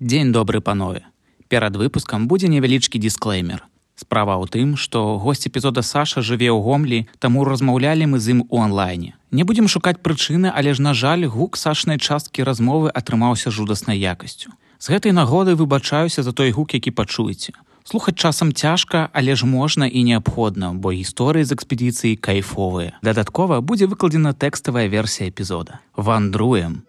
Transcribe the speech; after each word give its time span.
Дзень 0.00 0.30
добры 0.30 0.60
панове. 0.60 1.02
Перад 1.48 1.74
выпускам 1.74 2.28
будзе 2.30 2.46
невялічкі 2.46 3.02
дисклеймер. 3.02 3.66
Справа 3.98 4.38
ў 4.38 4.46
тым, 4.46 4.78
што 4.78 5.18
госць 5.18 5.50
эпізода 5.50 5.82
Саша 5.82 6.22
жыве 6.22 6.54
ў 6.54 6.62
гомлі, 6.62 7.10
таму 7.18 7.42
размаўлялі 7.42 8.06
мы 8.06 8.22
з 8.22 8.38
ім 8.38 8.46
у 8.46 8.62
онлайне. 8.62 9.18
Не 9.34 9.42
будзем 9.42 9.66
шукаць 9.66 9.98
прычыны, 9.98 10.54
але 10.54 10.70
ж 10.70 10.78
на 10.78 10.94
жаль, 10.94 11.26
гук 11.26 11.58
сашнай 11.58 11.98
часткі 11.98 12.46
размовы 12.46 12.94
атрымаўся 12.94 13.50
жудаснай 13.50 13.98
якасцю. 13.98 14.54
З 14.78 14.94
гэтай 14.94 15.10
нагоды 15.10 15.58
выбачаюся 15.58 16.22
за 16.22 16.30
той 16.30 16.54
гук, 16.54 16.78
які 16.78 16.94
пачуеце. 16.94 17.58
Слухаць 17.82 18.20
часам 18.22 18.54
цяжка, 18.54 19.08
але 19.12 19.34
ж 19.34 19.46
можна 19.50 19.90
і 19.90 20.04
неабходна, 20.06 20.78
бо 20.78 20.94
гісторыі 20.94 21.42
з 21.42 21.58
экспедыцыі 21.58 22.20
кайфовыя. 22.20 22.94
Дадаткова 23.02 23.58
будзе 23.66 23.90
выкладзена 23.90 24.30
тэкставая 24.30 24.86
версія 24.86 25.26
эпізода. 25.32 25.82
Вандруем 25.96 26.86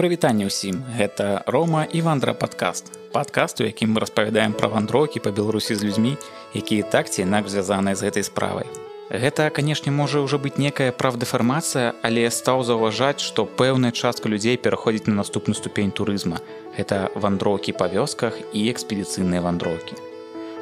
прывітанне 0.00 0.48
ўсім. 0.48 0.80
Гэта 0.96 1.44
рома 1.44 1.84
і 1.84 2.00
вандра 2.00 2.32
падкаст. 2.32 2.88
Падкаст 3.12 3.60
у 3.60 3.68
якім 3.68 3.92
мы 3.92 4.00
распавядаем 4.00 4.56
пра 4.56 4.72
вандрокі 4.72 5.20
па 5.20 5.28
беларусі 5.28 5.76
з 5.76 5.84
людзьмі 5.84 6.16
якія 6.56 6.88
так 6.88 7.12
ці 7.12 7.28
інакш 7.28 7.52
звязаныя 7.52 7.92
з 7.92 8.08
гэтай 8.08 8.24
справай. 8.24 8.64
Гэта 9.12 9.50
канешне 9.52 9.92
можа 9.92 10.24
ўжо 10.24 10.40
быць 10.40 10.56
некая 10.56 10.88
правдэфармацыя 10.88 11.92
але 12.00 12.24
стаў 12.32 12.64
заўважаць 12.64 13.20
што 13.20 13.44
пэўная 13.44 13.92
частка 13.92 14.32
людзей 14.32 14.56
пераходзіць 14.56 15.10
на 15.12 15.20
наступную 15.20 15.58
ступень 15.58 15.92
турызма. 15.92 16.40
Гэта 16.78 17.12
вандроўкі 17.12 17.76
па 17.76 17.92
вёсках 17.92 18.40
і 18.56 18.72
экспедыцыйныя 18.72 19.44
вандроўкі 19.44 20.00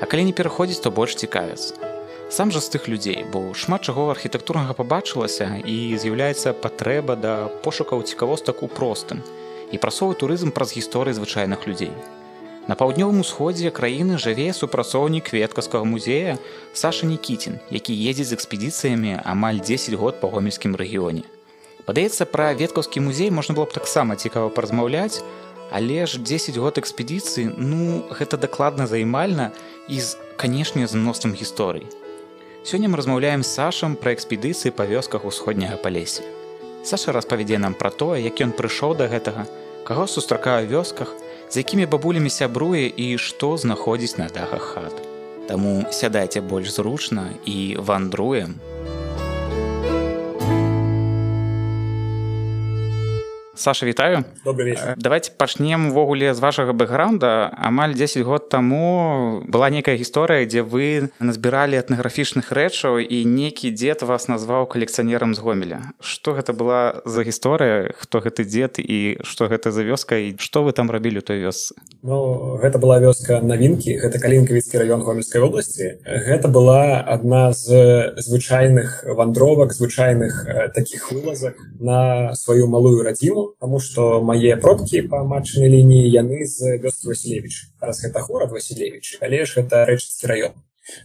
а 0.01 0.07
калі 0.07 0.27
не 0.31 0.35
пераходзіць 0.35 0.83
то 0.83 0.91
больш 0.91 1.15
цікавяцца 1.15 1.98
сам 2.29 2.53
жа 2.53 2.61
з 2.61 2.69
тых 2.69 2.89
людзей 2.93 3.25
бо 3.33 3.55
шмат 3.57 3.89
чаго 3.89 4.11
архітэктурнага 4.13 4.77
пабачылася 4.77 5.49
і 5.65 5.97
з'яўляецца 5.97 6.53
патрэба 6.53 7.17
да 7.17 7.49
пошукаў 7.65 8.05
цікавостак 8.05 8.61
у 8.63 8.69
простым 8.69 9.25
і 9.73 9.81
прасовы 9.81 10.13
турызм 10.13 10.53
праз 10.53 10.77
гісторыі 10.77 11.17
звычайных 11.17 11.65
людзей. 11.65 11.93
На 12.69 12.77
паўднёвым 12.77 13.25
усходзе 13.25 13.73
краіны 13.73 14.21
жыве 14.21 14.53
супрацоўнік 14.53 15.33
кветкаскага 15.33 15.89
музея 15.89 16.37
саша 16.77 17.09
нікіцін 17.09 17.65
які 17.73 17.97
ездзіць 17.97 18.29
з 18.29 18.37
экспедыцыямі 18.37 19.25
амаль 19.25 19.65
10 19.65 19.97
год 19.97 20.21
па 20.21 20.29
гомельскім 20.29 20.77
рэгіёне. 20.77 21.25
Падаецца 21.89 22.29
пра 22.29 22.53
веткаўскі 22.53 23.01
музей 23.01 23.33
можна 23.33 23.57
было 23.57 23.65
б 23.65 23.73
таксама 23.73 24.21
цікава 24.21 24.53
паразмаўляць 24.53 25.25
але 25.73 26.05
ж 26.05 26.21
10 26.21 26.61
год 26.61 26.77
экспедыцыі 26.77 27.57
ну 27.57 28.05
гэта 28.13 28.37
дакладна 28.37 28.85
займальна 28.85 29.49
і 29.89 29.97
з 29.97 30.21
канешне 30.37 30.85
з 30.85 30.93
мноствам 30.93 31.33
гісторый 31.33 31.89
Сёння 32.65 32.89
мы 32.89 32.97
размаўляем 32.99 33.43
сашам 33.43 33.95
пра 33.97 34.13
экспедыцыі 34.13 34.75
па 34.75 34.85
вёсках 34.85 35.25
усходняга 35.25 35.77
палесе. 35.77 36.23
Саша 36.85 37.13
распавядзе 37.13 37.59
нам 37.59 37.75
пра 37.75 37.91
тое, 37.91 38.21
як 38.21 38.41
ён 38.45 38.53
прыйшоў 38.53 38.97
да 38.99 39.09
гэтага, 39.09 39.47
каго 39.85 40.07
сустракае 40.07 40.67
вёсках, 40.67 41.15
з 41.49 41.63
якімі 41.63 41.87
бабулямі 41.87 42.29
сябруе 42.29 42.91
і 42.91 43.17
што 43.17 43.57
знаходзіць 43.57 44.19
на 44.19 44.29
дахах 44.29 44.75
хат. 44.75 44.95
Таму 45.49 45.87
сядайце 45.91 46.41
больш 46.41 46.75
зручна 46.75 47.31
і 47.47 47.77
вандруем, 47.81 48.61
Саша 53.59 53.87
вітаю. 53.87 54.25
Давайте 54.97 55.31
пачнем 55.37 55.91
увогуле 55.91 56.35
з 56.35 56.39
вашага 56.39 56.73
бэкграунда. 56.73 57.51
Амаль 57.59 57.95
10 57.95 58.23
год 58.23 58.49
таму 58.49 59.43
была 59.51 59.67
некая 59.71 59.99
гісторыя 59.99 60.47
дзе 60.47 60.63
вы 60.63 61.11
назбіралі 61.19 61.75
этнаграфічных 61.75 62.55
рэчаў 62.55 63.03
і 63.03 63.19
некі 63.27 63.75
дзед 63.75 64.07
вас 64.07 64.31
назваў 64.31 64.71
калекцыянерам 64.71 65.35
з 65.35 65.43
гомеля. 65.43 65.91
Что 65.99 66.39
гэта 66.39 66.55
была 66.55 67.03
за 67.03 67.27
гісторыя? 67.27 67.91
Хто 67.99 68.23
гэты 68.23 68.47
дзед 68.47 68.79
і 68.79 69.19
што 69.27 69.51
гэта 69.51 69.75
за 69.75 69.83
вёска? 69.83 70.15
І 70.15 70.39
што 70.39 70.63
вы 70.63 70.71
там 70.71 70.87
рабілі 70.95 71.19
той 71.19 71.43
вёсцы? 71.43 71.75
Ну 72.07 72.63
гэта 72.63 72.79
была 72.79 73.03
вёска 73.03 73.43
навінкі. 73.43 73.99
Гэта 73.99 74.23
калінкавіцкі 74.23 74.79
раён 74.79 75.03
гомельскай 75.03 75.43
вобласці 75.43 75.99
гэта 76.07 76.47
была 76.47 77.03
адна 77.03 77.51
з 77.51 78.15
звычайных 78.23 79.03
вандровак 79.03 79.75
звычайных 79.75 80.47
таких 80.79 81.11
вылазак 81.11 81.59
на 81.83 82.31
сваю 82.39 82.71
малую 82.71 83.03
радзіму 83.03 83.48
тому 83.61 83.81
что 83.81 84.23
мае 84.23 84.57
продкі 84.57 85.03
по 85.03 85.25
матчнай 85.25 85.69
лініі 85.69 86.11
яны 86.11 86.45
з 86.45 86.79
вёскі 86.79 87.13
Васілевич 87.13 87.73
раз 87.81 88.05
гэта 88.05 88.21
город 88.21 88.53
Васілевич 88.53 89.19
але 89.21 89.45
ж 89.45 89.61
гэта 89.61 89.85
рэчскі 89.85 90.27
раён 90.27 90.55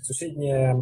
суседняя 0.01 0.75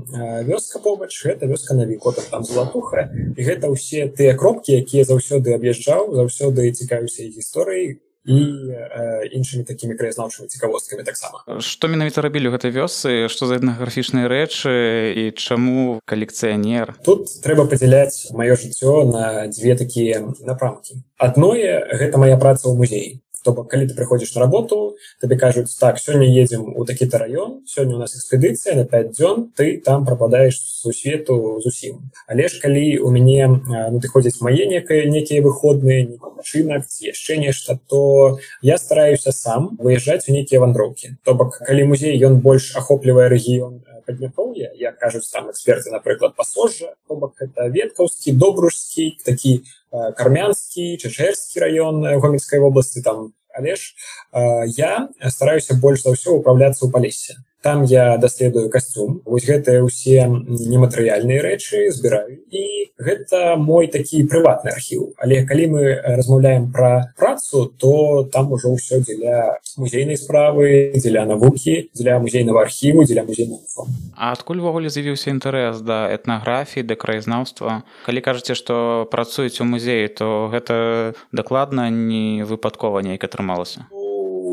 вёска 0.46 0.80
побач 0.80 1.12
гэта 1.26 1.48
вёска 1.48 1.74
на 1.74 1.86
вікотах 1.86 2.26
там 2.30 2.44
золотуха. 2.44 3.10
І 3.38 3.42
гэта 3.42 3.72
ўсе 3.74 4.08
тыя 4.08 4.38
кропкі 4.38 4.78
якія 4.78 5.04
заўсёды 5.04 5.58
аб'язджаў 5.58 6.14
заўсёды 6.14 6.72
цікаюся 6.72 7.26
гісторыі 7.26 8.02
і 8.26 8.38
э, 8.70 9.26
іншымі 9.34 9.64
такімі 9.66 9.98
краязнаўчымі 9.98 10.48
цікавосткамі 10.48 11.04
таксама 11.04 11.42
што 11.58 11.90
менавіта 11.90 12.22
рабілі 12.22 12.54
гэтай 12.54 12.70
вёсы 12.70 13.26
што 13.34 13.50
за 13.50 13.58
этнаграфічныя 13.58 14.30
рэчы? 14.30 14.72
І 15.18 15.24
чаму 15.34 16.00
калекцыянер? 16.06 16.96
Тут 17.02 17.34
трэба 17.42 17.66
падзяляць 17.66 18.30
маё 18.38 18.54
жыццё 18.54 19.10
на 19.10 19.48
дзве 19.50 19.74
такія 19.76 20.22
напрамкі. 20.46 21.02
Адное 21.18 21.82
гэта 21.98 22.22
моя 22.22 22.38
праца 22.38 22.70
ў 22.70 22.78
музеі 22.78 23.10
то 23.44 23.54
бок 23.54 23.70
калі 23.72 23.88
ты 23.88 23.96
прыходзіш 23.96 24.36
на 24.36 24.42
работу 24.42 24.98
табе 25.22 25.38
кажуць 25.38 25.70
так 25.80 26.00
сёння 26.00 26.28
едзем 26.28 26.74
у 26.76 26.86
такі-то 26.86 27.18
район 27.18 27.62
сёння 27.66 27.96
у 27.96 28.00
нас 28.00 28.16
экспедыцыя 28.16 28.76
на 28.76 28.86
5 28.86 29.12
дзён 29.12 29.52
ты 29.56 29.78
там 29.78 30.06
прападаеш 30.06 30.60
сусвету 30.60 31.60
зусім 31.64 32.12
але 32.28 32.48
ж 32.48 32.62
калі 32.62 33.00
у 33.00 33.12
мяне 33.12 33.48
ну 33.48 34.00
ты 34.00 34.08
ходзяць 34.08 34.42
мае 34.42 34.66
некае 34.66 35.06
некія 35.10 35.42
выходныя 35.42 36.08
чынак 36.44 36.86
яшчэ 37.02 37.38
нешта 37.38 37.80
то 37.88 38.40
я 38.62 38.78
стараюся 38.78 39.32
сам 39.32 39.78
выязджаць 39.80 40.30
у 40.30 40.34
нейкія 40.34 40.62
вандроўкі 40.62 41.18
то 41.24 41.34
бок 41.34 41.58
калі 41.66 41.86
музей 41.94 42.18
ён 42.26 42.42
больш 42.42 42.76
ахоплівае 42.76 43.30
рэгіён 43.30 43.82
падмятоўя 44.06 44.72
я 44.76 44.92
кажуць 44.92 45.30
там 45.30 45.50
эксперты 45.52 45.92
напрыклад 45.92 46.36
пасожжа 46.36 46.94
бок 47.08 47.42
это 47.42 47.68
веткаўскі 47.68 48.34
добружскі 48.34 49.18
такі 49.26 49.62
кармянскі 49.92 50.98
чачэрскі 50.98 51.60
район 51.60 52.02
гомельской 52.20 52.60
вобласці 52.60 53.02
там 53.02 53.34
але 53.54 53.76
ж 53.76 53.94
я 54.78 55.10
стараюся 55.30 55.76
больш 55.76 56.04
за 56.04 56.16
ўсё 56.16 56.40
управляцца 56.40 56.86
ў 56.86 56.92
палесе 56.92 57.40
там 57.62 57.84
я 57.84 58.18
даследую 58.18 58.70
касцюм. 58.70 59.22
Вось 59.26 59.46
гэтыя 59.46 59.86
ўсе 59.86 60.26
нематэрыяльныя 60.28 61.42
рэчы 61.46 61.92
збіраю. 61.94 62.42
І 62.50 62.94
гэта 62.98 63.56
мой 63.58 63.88
такі 63.88 64.26
прыватны 64.30 64.74
архіў. 64.74 65.14
Але 65.18 65.46
калі 65.46 65.66
мы 65.74 65.84
размаўляем 66.02 66.72
пра 66.72 67.14
працу 67.18 67.66
то 67.78 68.24
там 68.32 68.52
ужо 68.52 68.74
ўсё 68.74 69.02
дзеля 69.02 69.58
музейнай 69.78 70.18
справы 70.18 70.94
дзеля 70.96 71.26
навукі 71.26 71.90
дзеля 71.94 72.20
музейнага 72.20 72.62
архіву 72.62 73.06
дзеля 73.06 73.24
музейного 73.24 73.62
А 74.16 74.32
адкуль 74.32 74.62
увогуле 74.62 74.90
з'явіўся 74.90 75.32
інтарэс 75.32 75.82
да 75.82 76.10
этнаграфіі 76.10 76.86
да 76.86 76.96
краязнаўства 76.96 77.82
калі 78.06 78.22
кажаце 78.22 78.56
што 78.56 79.08
працуюць 79.12 79.62
у 79.62 79.66
музеі 79.66 80.08
то 80.08 80.50
гэта 80.54 81.14
дакладна 81.32 81.90
не 81.90 82.44
выпадкова 82.44 83.02
нейк 83.02 83.24
атрымалася? 83.24 83.88
у 83.92 84.01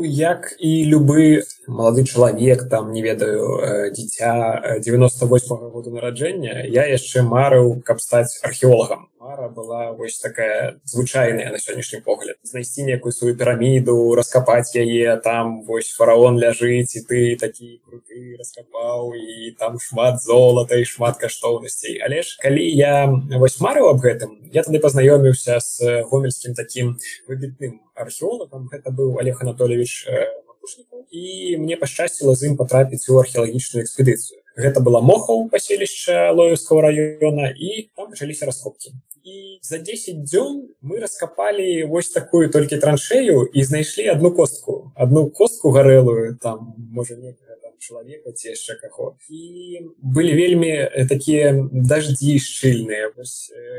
як 0.03 0.55
і 0.59 0.71
любы 0.89 1.43
малады 1.67 2.05
чалавек 2.05 2.69
там 2.69 2.91
не 2.91 3.01
ведаю 3.01 3.91
дзіця 3.91 4.79
98 4.83 5.57
-го 5.57 5.69
года 5.69 5.89
нараджэння 5.91 6.65
я 6.65 6.87
яшчэ 6.87 7.21
марыў 7.21 7.81
каб 7.83 8.01
стаць 8.01 8.39
археолагам. 8.43 9.09
Мара 9.19 9.49
была 9.49 9.91
вось 9.91 10.17
такая 10.19 10.79
звычайная 10.85 11.51
на 11.51 11.59
сённяшні 11.59 12.01
погляд. 12.01 12.35
Знайсці 12.43 12.83
некую 12.83 13.11
сваю 13.11 13.35
піраміду 13.37 14.15
раскапаць 14.15 14.75
яе 14.75 15.17
там 15.17 15.61
вось 15.63 15.91
фараон 15.91 16.39
ляжыць 16.39 16.95
і 16.95 17.01
ты 17.03 17.35
такі 17.35 17.81
круты 17.85 18.39
раскапаў 18.39 19.13
і 19.13 19.51
там 19.59 19.77
шмат 19.79 20.23
золата 20.23 20.75
і 20.79 20.85
шмат 20.85 21.17
каштоўнасцей. 21.17 21.99
Але 21.99 22.23
ж 22.23 22.39
калі 22.41 22.63
я 22.63 23.11
вось 23.37 23.59
марыў 23.59 23.91
аб 23.91 23.99
гэтым 24.01 24.39
я 24.51 24.63
тады 24.63 24.79
пазнаёміўся 24.79 25.59
з 25.59 26.01
гомельскім 26.09 26.55
таким 26.55 26.97
выбітным 27.27 27.79
археолагам 28.05 28.67
гэта 28.71 28.91
быў 28.91 29.19
олег 29.19 29.41
анатольевич 29.41 30.07
і 31.11 31.57
мне 31.57 31.77
пашчасціла 31.77 32.35
з 32.35 32.51
ім 32.51 32.57
патрапіць 32.57 33.09
у 33.09 33.19
археалагічную 33.19 33.83
экспедыцыю 33.85 34.41
гэта 34.55 34.83
была 34.85 35.01
мохаў 35.01 35.47
паселішча 35.49 36.31
лоевского 36.31 36.81
района 36.81 37.53
і 37.55 37.89
там 37.95 38.09
пачаліся 38.09 38.45
раскопкі 38.45 38.93
і 39.23 39.59
за 39.61 39.77
10 39.77 40.23
дзён 40.23 40.69
мы 40.81 40.99
раскапалі 40.99 41.83
вось 41.85 42.09
такую 42.09 42.49
толькі 42.49 42.77
траншею 42.77 43.45
і 43.53 43.63
знайшлі 43.63 44.09
одну 44.09 44.31
костку. 44.31 44.91
Одну 44.95 45.29
костку 45.29 45.71
гарэлую 45.71 46.37
там 46.41 46.73
можа 46.77 47.15
некая 47.15 47.49
чалавека 47.79 48.31
ці 48.35 48.51
яшчэ 48.53 48.75
каго 48.81 49.15
і 49.31 49.81
былі 49.97 50.33
вельмі 50.35 50.71
такія 51.09 51.55
даждзі 51.71 52.37
шчыльныя 52.43 53.11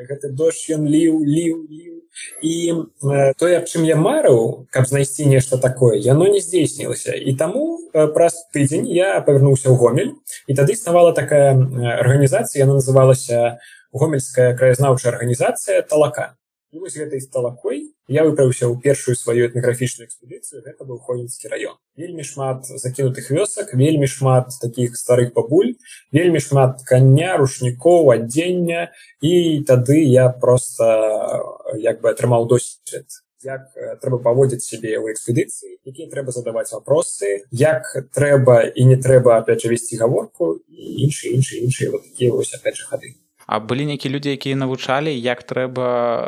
гэты 0.09 0.33
дождж 0.33 0.73
ён 0.77 0.89
ліў 0.89 1.21
ліў 1.21 1.57
ліў 1.69 2.00
і 2.43 2.55
тое 3.39 3.55
аб 3.61 3.67
чым 3.71 3.85
я 3.89 3.97
марыў 3.97 4.67
каб 4.75 4.89
знайсці 4.91 5.29
нешта 5.31 5.59
такое 5.59 5.99
яно 5.99 6.27
не 6.27 6.41
здзейснілася 6.41 7.15
і 7.15 7.37
таму 7.37 7.79
праз 7.93 8.47
тыдзень 8.55 8.89
я 8.89 9.21
павярнуўся 9.21 9.71
ў 9.71 9.77
гомель 9.77 10.13
і 10.47 10.57
тады 10.59 10.75
існавала 10.75 11.13
такая 11.13 11.55
арганізацыя 12.03 12.67
яна 12.67 12.81
называлася 12.81 13.61
гомельская 13.93 14.55
краязнаўчая 14.57 15.13
арганізацыя 15.15 15.83
талака 15.83 16.35
і 16.73 16.79
вось 16.79 16.97
гэтай 16.97 17.21
сталакой 17.21 17.95
я 18.07 18.23
выправіўся 18.27 18.71
ў 18.71 18.79
першую 18.79 19.15
сваю 19.19 19.47
этнаграфічную 19.49 20.07
экспедыцыю 20.07 20.63
гэта 20.63 20.87
быў 20.87 21.01
хонінскі 21.03 21.51
раён 21.51 21.75
вельмі 21.99 22.23
шмат 22.23 22.67
закінутых 22.67 23.31
вёсак 23.35 23.75
вельмі 23.75 24.07
шмат 24.07 24.55
таких 24.63 24.95
старых 24.97 25.33
бабуль 25.35 25.75
вельмі 26.15 26.39
шмат 26.39 26.85
каня 26.87 27.39
рушнікоў 27.43 28.15
адзення 28.15 28.91
і 29.21 29.33
тады 29.67 29.99
я 30.07 30.29
просто 30.31 30.87
як 31.75 32.01
бы 32.01 32.15
атрымаў 32.15 32.47
досвед 32.47 33.07
як 33.43 33.73
трэба 34.03 34.21
паводзіць 34.23 34.63
сябе 34.63 34.95
ў 35.01 35.11
экспедыцыі 35.17 35.75
якія 35.83 36.07
трэба 36.13 36.31
задаваць 36.31 36.71
вопросы 36.71 37.43
як 37.51 37.89
трэба 38.15 38.63
і 38.69 38.85
не 38.85 39.01
трэба 39.01 39.41
опять 39.41 39.67
же 39.67 39.73
весці 39.75 39.99
гаворку 39.99 40.61
і 40.69 41.09
іншыя 41.09 41.35
іншыя 41.35 41.67
іншыя 41.67 41.91
вот 41.91 42.07
такія 42.07 42.31
вось 42.31 42.55
опять 42.55 42.77
же 42.77 42.87
хады 42.87 43.17
А 43.51 43.59
былі 43.59 43.83
нейкія 43.87 44.15
людзі 44.15 44.31
якія 44.39 44.55
навучалі 44.55 45.11
як 45.11 45.43
трэба 45.43 45.87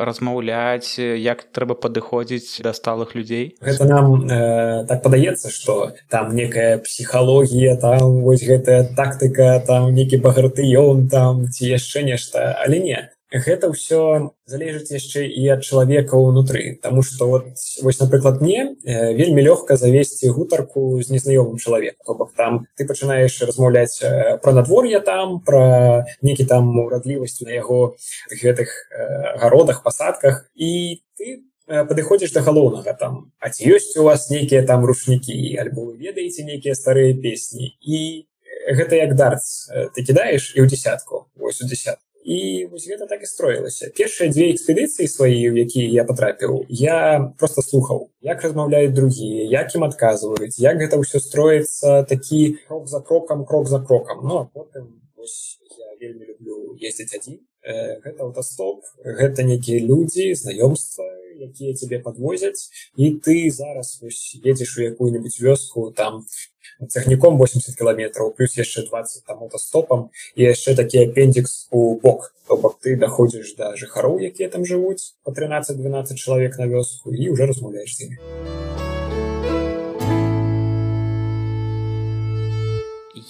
размаўляць 0.08 0.98
як 0.98 1.46
трэба 1.54 1.78
падыходзіць 1.78 2.58
да 2.66 2.74
сталых 2.74 3.14
людзей? 3.14 3.54
Гэта 3.62 3.86
нам 3.86 4.26
э, 4.26 4.82
так 4.90 5.06
падаецца 5.06 5.54
что 5.54 5.94
там 6.10 6.34
некая 6.34 6.82
псіхалогія 6.82 7.78
там 7.78 8.26
вось 8.26 8.42
гэтая 8.42 8.90
тактыка 8.98 9.62
там 9.62 9.94
нейкі 9.94 10.18
багратыён 10.18 11.06
там 11.06 11.46
ці 11.46 11.70
яшчэ 11.70 12.02
нешта. 12.02 12.58
Але 12.58 12.82
не 12.82 12.98
гэта 13.32 13.72
ўсё 13.72 14.36
залежыць 14.44 14.92
яшчэ 14.92 15.24
і 15.24 15.42
ад 15.56 15.64
чалавека 15.64 16.20
ўнутры. 16.20 16.76
Таму 16.84 17.00
што 17.00 17.28
вот 17.28 17.56
вось 17.80 18.00
напрыклад 18.00 18.44
мне 18.44 18.76
э, 18.84 19.14
вельмі 19.16 19.40
лёгка 19.40 19.76
завесці 19.76 20.28
гутарку 20.28 21.00
з 21.00 21.08
незнаёмым 21.08 21.56
чалавек 21.56 21.96
то 22.04 22.14
бок 22.14 22.36
там 22.36 22.68
ты 22.76 22.84
пачынаеш 22.84 23.40
размаўляць 23.40 24.04
э, 24.04 24.36
пра 24.36 24.52
надвор'е 24.52 25.00
там 25.00 25.40
пра 25.40 26.04
нейкі 26.20 26.44
там 26.44 26.76
урадлівасць 26.76 27.40
на 27.40 27.56
яго 27.56 27.96
гэтых 28.28 28.68
э, 28.68 29.38
гародах 29.40 29.82
пасадках. 29.82 30.50
І 30.54 31.00
ты 31.16 31.48
падыходзіш 31.66 32.36
да 32.36 32.44
галоўнага 32.44 32.92
там. 32.92 33.32
А 33.40 33.48
ці 33.48 33.64
ёсць 33.64 33.96
у 33.96 34.04
вас 34.04 34.28
нейкія 34.28 34.66
там 34.66 34.84
рушнікі 34.84 35.32
альбо 35.56 35.96
ведаеце 35.96 36.44
нейкія 36.44 36.76
старыя 36.76 37.16
песні. 37.16 37.80
І 37.80 38.28
гэта 38.68 39.00
як 39.00 39.16
дартс 39.16 39.72
ты 39.96 40.04
кідаеш 40.04 40.52
і 40.52 40.60
ў 40.60 40.68
десятку 40.68 41.32
вось 41.40 41.64
у 41.64 41.66
десятку 41.66 42.11
і 42.24 42.66
вось 42.70 42.86
гэта 42.88 43.06
так 43.10 43.22
і 43.22 43.26
строілася 43.26 43.90
першыя 43.96 44.30
дзве 44.30 44.50
экспедыцыі 44.54 45.10
свае 45.10 45.50
у 45.50 45.56
якія 45.58 45.88
я 45.90 46.04
потрапіў 46.08 46.64
я 46.68 47.32
просто 47.38 47.62
слухаў 47.62 48.10
як 48.22 48.42
размаўляюць 48.42 48.94
другія 48.94 49.46
як 49.50 49.74
ім 49.74 49.84
адказваюць 49.90 50.58
як 50.58 50.78
гэта 50.78 50.98
ўсё 51.02 51.18
строіцца 51.18 52.02
такі 52.06 52.58
крок 52.68 52.88
за 52.88 53.00
крокам 53.00 53.44
крок 53.44 53.68
за 53.68 53.80
крокам 53.80 54.22
ну 54.22 54.48
потым 54.54 54.90
я 55.78 55.88
вельмі 56.00 56.26
люблю 56.30 56.76
ездзіць 56.78 57.14
адзін 57.14 57.38
гэта 57.62 58.18
аўтастоп 58.26 58.84
гэта 59.04 59.42
нейкія 59.46 59.82
людзі 59.86 60.34
знаёмства 60.34 61.06
якія 61.42 61.74
цябе 61.74 61.98
подвозяць 61.98 62.70
і 62.96 63.14
ты 63.22 63.50
зараз 63.50 64.02
едзеш 64.44 64.78
у 64.78 64.82
якую-нибудь 64.82 65.38
вёску 65.40 65.90
там 65.90 66.26
цягніком 66.88 67.38
80 67.38 67.76
кіламетраў 67.78 68.34
плюс 68.34 68.58
яшчэ 68.58 68.86
20 68.86 69.24
там 69.26 69.42
аўтастопам 69.46 70.10
і 70.34 70.42
яшчэ 70.42 70.74
такі 70.74 71.06
апендзікс 71.06 71.68
у 71.70 71.98
бок. 71.98 72.34
То 72.48 72.56
бок 72.56 72.78
ты 72.82 72.96
даходзіш 72.96 73.54
да 73.56 73.74
жыхароў 73.76 74.18
якія 74.20 74.48
там 74.48 74.66
жывуць 74.66 75.14
по 75.22 75.30
13-12 75.30 76.14
чалавек 76.14 76.58
на 76.58 76.66
вёску 76.66 77.14
і 77.14 77.30
уже 77.30 77.46
размаўляеш 77.46 77.96
з 77.96 78.00
імі 78.06 78.18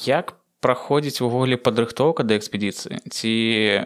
як 0.05 0.42
праходзіць 0.63 1.21
увогуле 1.21 1.59
падрыхтоўка 1.59 2.23
да 2.23 2.39
экспедыцыі 2.39 3.03
ці 3.11 3.33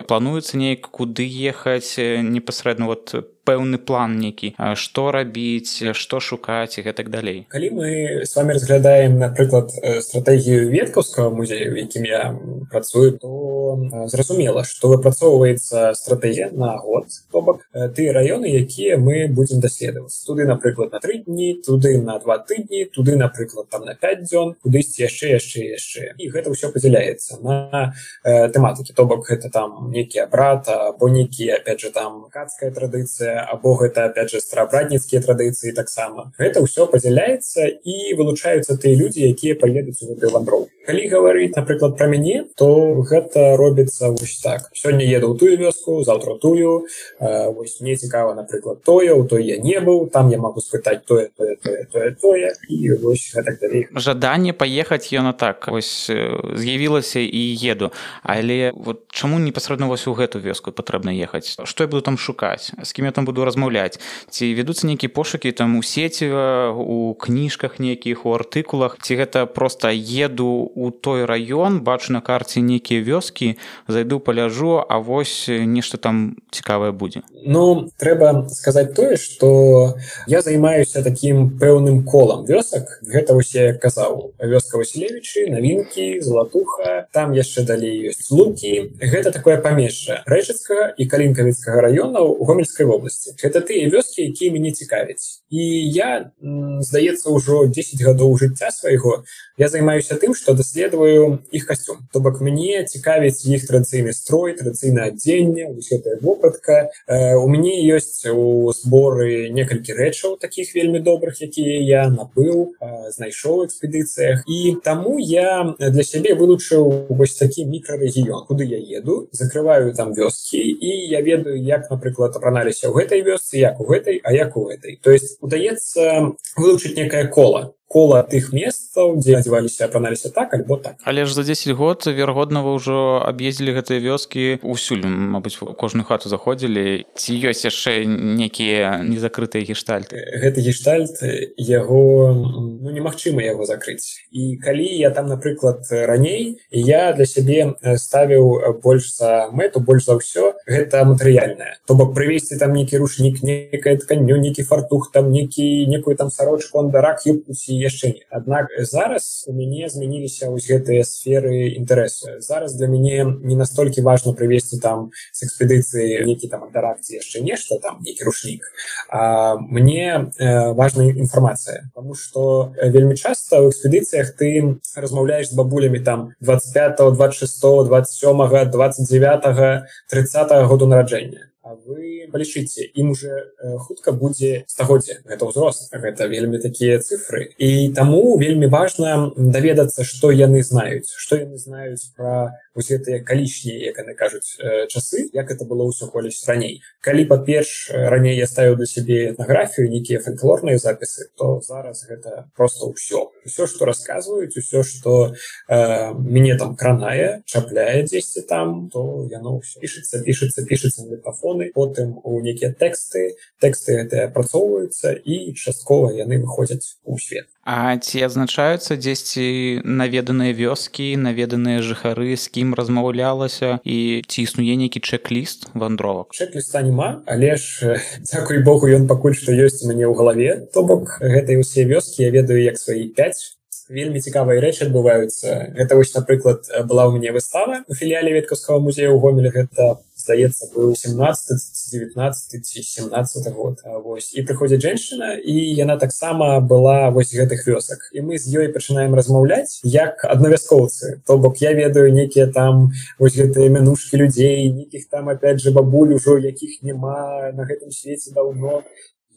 плануецца 0.06 0.60
неяк 0.60 0.92
куды 0.92 1.24
ехаць 1.24 1.96
непасрэдна? 1.98 2.86
Вот 2.92 3.16
пэўны 3.46 3.78
план 3.78 4.18
нейкі 4.18 4.52
што 4.74 5.10
рабіць 5.14 5.94
што 5.94 6.20
шукаць 6.20 6.78
і 6.78 6.84
гэтак 6.86 7.10
далей. 7.14 7.46
Калі 7.48 7.70
мы 7.78 7.88
с 8.26 8.34
вами 8.36 8.58
разглядаем 8.58 9.18
напрыклад 9.22 9.70
стратэгію 10.02 10.68
веткаўскага 10.74 11.30
музею 11.30 11.76
якім 11.78 12.04
я 12.10 12.22
працую 12.70 13.14
то 13.22 13.78
зразумела 14.10 14.64
што 14.64 14.90
выпрацоўваецца 14.94 15.94
стратэгія 15.94 16.50
на 16.52 16.76
год 16.82 17.06
то 17.30 17.40
бок 17.40 17.62
ты 17.72 18.10
раёны 18.10 18.50
якія 18.50 18.98
мы 18.98 19.28
будзем 19.28 19.60
даследаваць. 19.60 20.18
Туды 20.26 20.44
напрыклад 20.44 20.92
на 20.92 21.00
тры 21.00 21.22
дні 21.22 21.54
туды 21.62 21.96
на 22.02 22.18
два 22.18 22.38
тыдні 22.38 22.84
туды 22.90 23.16
напрыклад 23.16 23.68
там 23.70 23.84
на 23.84 23.94
5 23.94 24.26
дзён 24.26 24.54
кудысьці 24.62 25.06
яшчэ 25.06 25.36
яшчэ 25.38 25.60
яшчэ. 25.78 26.02
І 26.18 26.30
гэта 26.34 26.50
ўсё 26.50 26.72
падзяляецца 26.74 27.38
на 27.42 27.94
э, 28.24 28.48
тэматыкі. 28.50 28.92
То 28.92 29.06
бок 29.06 29.28
гэта 29.30 29.50
там 29.50 29.90
нейкі 29.90 30.26
абрат 30.26 30.68
або 30.68 31.08
нейкі 31.08 31.50
опять 31.60 31.80
же 31.80 31.90
там 31.90 32.26
кацкая 32.30 32.70
традыцыя 32.70 33.35
або 33.42 33.74
гэта 33.74 34.06
опять 34.06 34.30
же 34.30 34.40
старабратніцкія 34.40 35.22
традыцыі 35.22 35.72
таксама. 35.72 36.32
Гэта 36.38 36.62
ўсё 36.62 36.86
падзяляецца 36.86 37.66
і 37.66 38.14
вылучаюцца 38.16 38.78
тыя 38.80 38.96
людзі 38.96 39.28
якія 39.28 39.58
паедуць 39.60 40.00
у 40.02 40.14
гэты 40.14 40.32
вандроў 40.32 40.68
калі 40.86 41.08
гаварыць 41.10 41.54
напрыклад 41.56 41.96
пра 41.98 42.06
мяне 42.06 42.44
то 42.56 43.02
гэта 43.02 43.56
робіцца 43.56 44.10
вось 44.14 44.38
так. 44.42 44.70
Сёння 44.72 45.02
еду 45.02 45.34
ў 45.34 45.38
тую 45.38 45.58
вёску 45.58 46.02
заўтра 46.06 46.38
тую. 46.38 46.86
Вось 47.20 47.80
мне 47.80 47.96
цікава 47.96 48.34
напрыклад 48.34 48.82
тое 48.82 49.12
у 49.12 49.26
той 49.26 49.44
я 49.44 49.58
не 49.58 49.80
быў 49.80 50.08
там 50.10 50.30
я 50.30 50.38
могу 50.38 50.60
спытаць 50.60 51.02
тое 51.06 51.30
тое 51.36 51.56
тое 51.62 51.86
тое 51.92 52.10
тое 52.20 52.54
і 52.68 52.94
вось 53.02 53.34
так 53.34 53.58
жаданне 53.94 54.52
паехаць 54.52 55.10
ёна 55.12 55.32
так. 55.32 55.68
Вось 55.68 56.10
з'явілася 56.54 57.20
і 57.20 57.42
еду. 57.62 57.90
Але 58.22 58.72
вот 58.74 59.08
чаму 59.10 59.38
непасрэдна 59.38 59.86
вось 59.86 60.06
у 60.06 60.14
гэту 60.14 60.38
вёску 60.38 60.70
патрэбна 60.70 61.10
ехаць? 61.10 61.58
Што 61.64 61.84
я 61.84 61.88
буду 61.88 62.02
там 62.02 62.18
шукаць? 62.18 62.72
З 62.82 62.92
кім 62.92 63.04
я 63.04 63.12
там 63.12 63.24
буду 63.24 63.44
размаўляць? 63.44 63.98
Ці 64.30 64.54
вядуцца 64.54 64.86
нейкія 64.86 65.10
пошукі 65.10 65.52
там 65.52 65.76
у 65.76 65.82
сеціва 65.82 66.70
у 66.70 67.14
кніжках 67.14 67.80
нейкіх 67.80 68.26
у 68.26 68.34
артыкулах? 68.36 68.98
Ці 69.02 69.16
гэта 69.16 69.46
просто 69.46 69.90
еду 69.90 70.70
у 70.76 70.90
той 70.90 71.24
раён 71.24 71.80
бачу 71.80 72.12
на 72.12 72.20
карце 72.20 72.60
нейкія 72.60 73.00
вёскі 73.00 73.56
зайду 73.88 74.20
паляжу 74.20 74.84
а 74.84 74.98
вось 75.00 75.48
нешта 75.48 75.96
там 75.96 76.36
цікавае 76.52 76.92
будзе. 76.92 77.24
Ну 77.32 77.88
трэба 77.96 78.48
сказаць 78.52 78.92
тое 78.92 79.16
что 79.16 79.96
я 80.28 80.42
займаюся 80.42 81.02
таким 81.02 81.58
пэўным 81.58 82.04
колам 82.04 82.44
вёсак. 82.44 83.00
Гэта 83.02 83.34
усе 83.34 83.72
казаў. 83.72 84.36
Вёска 84.38 84.76
Васілевічы 84.76 85.48
навінкі 85.48 86.20
золотуха 86.20 87.08
там 87.12 87.32
яшчэ 87.32 87.64
далей 87.64 88.12
ёсць 88.12 88.28
лукі. 88.30 88.92
Гэта 89.00 89.32
такое 89.32 89.56
памежжа 89.56 90.22
рэчыцкага 90.28 90.92
і 91.00 91.08
калінкавіцкага 91.08 91.80
раёна 91.88 92.20
у 92.20 92.44
гомельскай 92.44 92.84
вобласці. 92.84 93.32
Гэта 93.40 93.64
тыя 93.64 93.88
вёскі 93.88 94.28
якія 94.28 94.52
мяне 94.52 94.76
цікавяць 94.76 95.40
і 95.50 95.62
я 95.94 96.32
здаецца 96.80 97.30
ўжо 97.30 97.66
10 97.66 98.02
гадоў 98.02 98.36
жыцця 98.38 98.70
свайго 98.70 99.22
я 99.56 99.68
займаюся 99.68 100.16
тым 100.20 100.34
што 100.36 100.52
даследую 100.52 101.40
іх 101.50 101.66
касцюм. 101.66 102.08
То 102.12 102.20
бок 102.20 102.40
мне 102.44 102.84
цікавіць 102.84 103.48
іх 103.48 103.64
традыцыйны 103.68 104.12
строй 104.12 104.52
традыцыйна 104.52 105.08
адзенне 105.12 105.72
гэтая 105.80 106.20
вопратка. 106.20 106.90
У 107.08 107.48
мяне 107.48 107.80
ёсць 107.88 108.28
у 108.28 108.72
зборы 108.76 109.48
некалькі 109.48 109.96
рэчаў 109.96 110.36
таких 110.36 110.74
вельмі 110.74 111.00
добрых 111.00 111.40
якія 111.40 111.80
я 111.80 112.02
набыў 112.12 112.76
знайшоў 113.16 113.64
экспедыцыях. 113.64 114.44
І 114.44 114.76
таму 114.84 115.16
я 115.18 115.74
для 115.78 116.04
сябе 116.04 116.36
вылучыў 116.36 117.08
вось 117.08 117.36
такі 117.40 117.64
мікрарэгіён 117.64 118.44
куды 118.44 118.68
я 118.68 118.80
еду 119.00 119.28
закрываю 119.32 119.94
там 119.96 120.12
вёскі 120.12 120.60
і 120.60 120.90
я 121.08 121.22
ведаю 121.22 121.56
як 121.56 121.88
напрыклад 121.90 122.36
апраналіся 122.36 122.92
ў 122.92 123.00
гэтай 123.00 123.24
вёсцы 123.24 123.56
як 123.56 123.80
у 123.80 123.88
гэтай 123.88 124.20
а 124.22 124.32
як 124.36 124.56
у 124.56 124.68
гэтай. 124.68 125.00
То 125.00 125.10
есть 125.10 125.35
удаецца 125.40 126.32
вылучыць 126.56 126.96
некае 126.96 127.26
кола 127.28 127.76
кола 127.88 128.22
тых 128.26 128.50
месцаў 128.50 129.16
дзе 129.22 129.38
адзіваліся 129.38 129.86
апраналіся 129.86 130.30
так 130.34 130.54
альбо 130.54 130.76
так. 130.76 130.98
Але 131.04 131.24
ж 131.24 131.34
за 131.34 131.42
10 131.46 131.76
год 131.78 132.02
верагодна 132.06 132.62
вы 132.66 132.74
ўжо 132.74 133.22
аб'ездзілі 133.22 133.78
гэтыя 133.78 134.02
вёскі 134.02 134.58
усюль 134.66 135.06
Мабыць 135.06 135.56
кожную 135.56 136.04
хату 136.04 136.28
заходзілі. 136.28 137.06
Ці 137.14 137.30
ёсць 137.46 137.62
яшчэ 137.62 138.04
некія 138.06 138.98
незакрытыя 139.06 139.62
гештальты? 139.62 140.18
Гэты 140.18 140.66
гештальт 140.66 141.22
яго 141.56 142.34
ну, 142.34 142.90
немагчыма 142.90 143.46
яго 143.46 143.64
закрыць. 143.64 144.18
І 144.34 144.58
калі 144.58 144.86
я 144.86 145.10
там 145.14 145.30
напрыклад 145.30 145.86
раней 145.90 146.58
я 146.70 147.14
для 147.14 147.26
сябе 147.26 147.78
ставіў 147.80 148.82
больш 148.82 149.14
за 149.14 149.48
мэту 149.54 149.78
больш 149.78 150.10
за 150.10 150.18
ўсё 150.18 150.55
гэта 150.66 151.04
матэрыяльная. 151.04 151.78
То 151.86 151.94
бок 151.94 152.14
прывесці 152.14 152.58
там 152.58 152.74
нейкі 152.74 152.98
рушнік 152.98 153.42
некая 153.42 153.96
тканню 153.96 154.36
нейкі 154.36 154.66
фартух 154.66 155.10
там 155.12 155.30
некі 155.30 155.86
некую 155.86 156.16
там 156.16 156.30
сарочку 156.30 156.80
андарак 156.82 157.22
юпусі 157.26 157.78
яшчэ 157.78 158.06
не. 158.08 158.22
Аднак 158.30 158.66
зараз 158.82 159.46
у 159.46 159.54
мяне 159.54 159.88
змяніліся 159.88 160.50
вось 160.50 160.66
гэтыя 160.66 161.06
сферы 161.06 161.78
інтарэсу. 161.78 162.42
Зараз 162.42 162.74
для 162.74 162.86
мяне 162.90 163.24
не 163.24 163.56
настолькі 163.56 164.02
важно 164.02 164.34
прывесці 164.34 164.80
там 164.82 165.10
с 165.32 165.46
экспедыцыі 165.46 166.26
нейкі 166.26 166.50
там 166.50 166.66
інтэракцыі 166.66 167.22
яшчэ 167.22 167.46
нешта 167.46 167.78
там 167.78 168.02
нейкі 168.02 168.24
рушнік 168.24 168.66
а 169.08 169.56
мне 169.56 170.30
э, 170.38 170.72
важная 170.72 171.12
інфармацыя. 171.12 171.90
Потому 171.94 172.14
что 172.14 172.74
вельмі 172.82 173.14
часто 173.14 173.62
ў 173.62 173.70
экспедыцыях 173.70 174.34
ты 174.34 174.80
размаўляешь 174.96 175.50
з 175.50 175.54
бабулямі 175.54 176.00
там 176.00 176.34
25 176.40 177.14
26 177.14 177.86
27 177.86 178.70
29 178.70 179.86
30 180.10 180.55
году 180.64 180.88
нараджэння 180.88 181.50
А 181.66 181.74
вы 181.74 182.28
палічыце 182.30 182.84
ім 182.94 183.10
уже 183.10 183.26
э, 183.58 183.76
хутка 183.82 184.12
будзе 184.14 184.62
стагоддзе 184.70 185.18
гэта 185.26 185.48
ўзрост 185.50 185.90
гэта 185.90 186.30
вельмі 186.30 186.62
такія 186.62 187.00
цифры. 187.02 187.50
І 187.58 187.90
таму 187.90 188.38
вельмі 188.38 188.70
важна 188.70 189.34
даведацца 189.34 190.06
што 190.06 190.30
яны 190.30 190.62
знаюць 190.62 191.10
што 191.10 191.42
яны 191.42 191.58
знаюць 191.58 192.14
пра 192.14 192.54
вось 192.76 192.92
гэтыя 192.92 193.24
калішнія 193.24 193.88
як 193.88 193.98
яны 194.04 194.14
кажуць 194.14 194.60
э, 194.60 194.86
часы 194.92 195.26
як 195.32 195.50
это 195.50 195.64
было 195.64 195.88
ўсё 195.88 196.12
колись 196.12 196.44
раней 196.44 196.82
калі 197.00 197.24
па-перш 197.24 197.90
раней 197.90 198.36
я 198.36 198.46
ставіў 198.46 198.76
для 198.76 198.86
сябе 198.86 199.32
этнаграфію 199.32 199.88
нейкія 199.88 200.20
фальклорныя 200.20 200.78
запісы 200.78 201.32
то 201.40 201.60
зараз 201.64 202.04
гэта 202.04 202.52
просто 202.54 202.92
ўсё 202.92 203.32
все 203.48 203.66
что 203.66 203.88
рассказываюць 203.88 204.52
усё 204.60 204.84
что 204.84 205.32
э, 205.68 206.12
мяне 206.14 206.56
там 206.60 206.76
кранае 206.76 207.42
чапляе 207.46 208.04
дзесьці 208.04 208.44
там 208.44 208.90
то 208.92 209.26
яно 209.30 209.60
пішется 209.80 210.20
пішется 210.22 211.02
на 211.02 211.16
метафоны 211.16 211.72
потым 211.72 212.20
у 212.22 212.40
нейкія 212.40 212.76
тэксты 212.76 213.36
тэксты 213.60 214.04
это 214.04 214.28
апрацоўваюцца 214.28 215.16
і 215.24 215.54
часткова 215.56 216.12
яны 216.12 216.38
выходзяць 216.44 217.00
у 217.04 217.16
свет 217.18 217.48
А 217.66 217.98
ці 217.98 218.22
адзначаюцца 218.22 218.94
дзесьці 218.94 219.82
наведаныя 219.82 220.54
вёскі 220.54 221.18
наведаныя 221.18 221.82
жыхары 221.82 222.38
з 222.38 222.46
кім 222.46 222.65
размаўлялася 222.74 223.78
і 223.84 224.24
ці 224.26 224.38
існуе 224.42 224.74
нейкі 224.80 224.98
чек-ліст 225.04 225.70
вандровак? 225.74 226.32
Чек-ліста 226.32 226.82
няма 226.82 227.22
але 227.26 227.56
ж 227.56 228.00
дзякуй 228.24 228.64
Богу 228.66 228.88
ён 228.88 229.06
пакуль 229.06 229.36
што 229.36 229.52
ёсць 229.52 229.84
мяне 229.84 230.08
ў 230.08 230.14
галаве. 230.16 230.66
То 230.72 230.82
бок 230.82 231.20
гэтай 231.20 231.60
усе 231.60 231.84
вёскі 231.84 232.26
я 232.26 232.30
ведаю 232.30 232.62
як 232.62 232.78
свае 232.78 233.12
5 233.12 233.56
вельмі 233.90 234.20
цікавыя 234.20 234.58
рэчы 234.60 234.86
адбываюцца. 234.88 235.74
Гэта 235.76 235.94
вось 235.94 236.14
напрыклад 236.14 236.66
была 236.90 237.06
ў 237.06 237.18
мяне 237.18 237.30
выстава 237.30 237.84
у 237.86 237.94
філіяле 237.94 238.34
веткаўскага 238.34 238.82
музея 238.82 239.10
ў 239.14 239.18
гомелі. 239.22 239.50
Гэта 239.54 240.02
здаецца 240.26 240.66
быў 240.74 240.94
17 240.98 241.62
19 241.94 242.66
ці 242.66 242.82
17 242.82 243.52
год 243.54 243.82
вось 244.02 244.34
і 244.34 244.42
прыходзіць 244.42 244.82
женщина 244.82 245.38
і 245.38 245.54
яна 245.78 245.96
таксама 246.02 246.58
была 246.60 247.10
вось 247.14 247.30
гэтых 247.30 247.62
вёсак 247.70 248.10
і 248.12 248.26
мы 248.26 248.38
з 248.42 248.50
ёй 248.50 248.72
пачынаем 248.74 249.14
размаўляць 249.14 249.78
як 249.86 250.26
аднавяскоўцы 250.26 251.22
то 251.26 251.38
бок 251.38 251.62
я 251.62 251.72
ведаю 251.78 252.10
некія 252.12 252.50
там 252.50 252.90
вось 253.18 253.38
гэтыя 253.38 253.70
мянушкі 253.70 254.18
людзей 254.18 254.72
нейкіх 254.72 255.06
там 255.08 255.28
опять 255.28 255.62
же 255.62 255.70
бабуль 255.70 256.18
ужо 256.18 256.38
якіх 256.42 256.82
няма 256.82 257.52
на 257.54 257.62
гэтым 257.70 257.94
свеце 257.94 258.34
даўно 258.34 258.82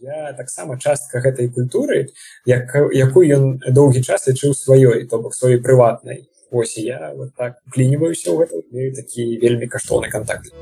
я 0.01 0.34
таксама 0.34 0.79
частка 0.79 1.22
гэтай 1.22 1.50
культуры 1.53 2.08
як 2.46 2.74
якую 2.96 3.25
ён 3.38 3.43
доўгі 3.67 4.01
час 4.01 4.27
лічыў 4.27 4.58
сваёй 4.58 5.05
то 5.05 5.22
бок 5.22 5.36
сваёй 5.36 5.62
прыватнай 5.62 6.28
ось 6.51 6.77
я 6.77 7.13
вот 7.15 7.34
так 7.36 7.62
клініваюся 7.72 8.32
ў 8.32 8.46
гэта 8.46 9.01
такі 9.01 9.38
вельмі 9.38 9.68
каштоўны 9.68 10.10
контакт 10.10 10.53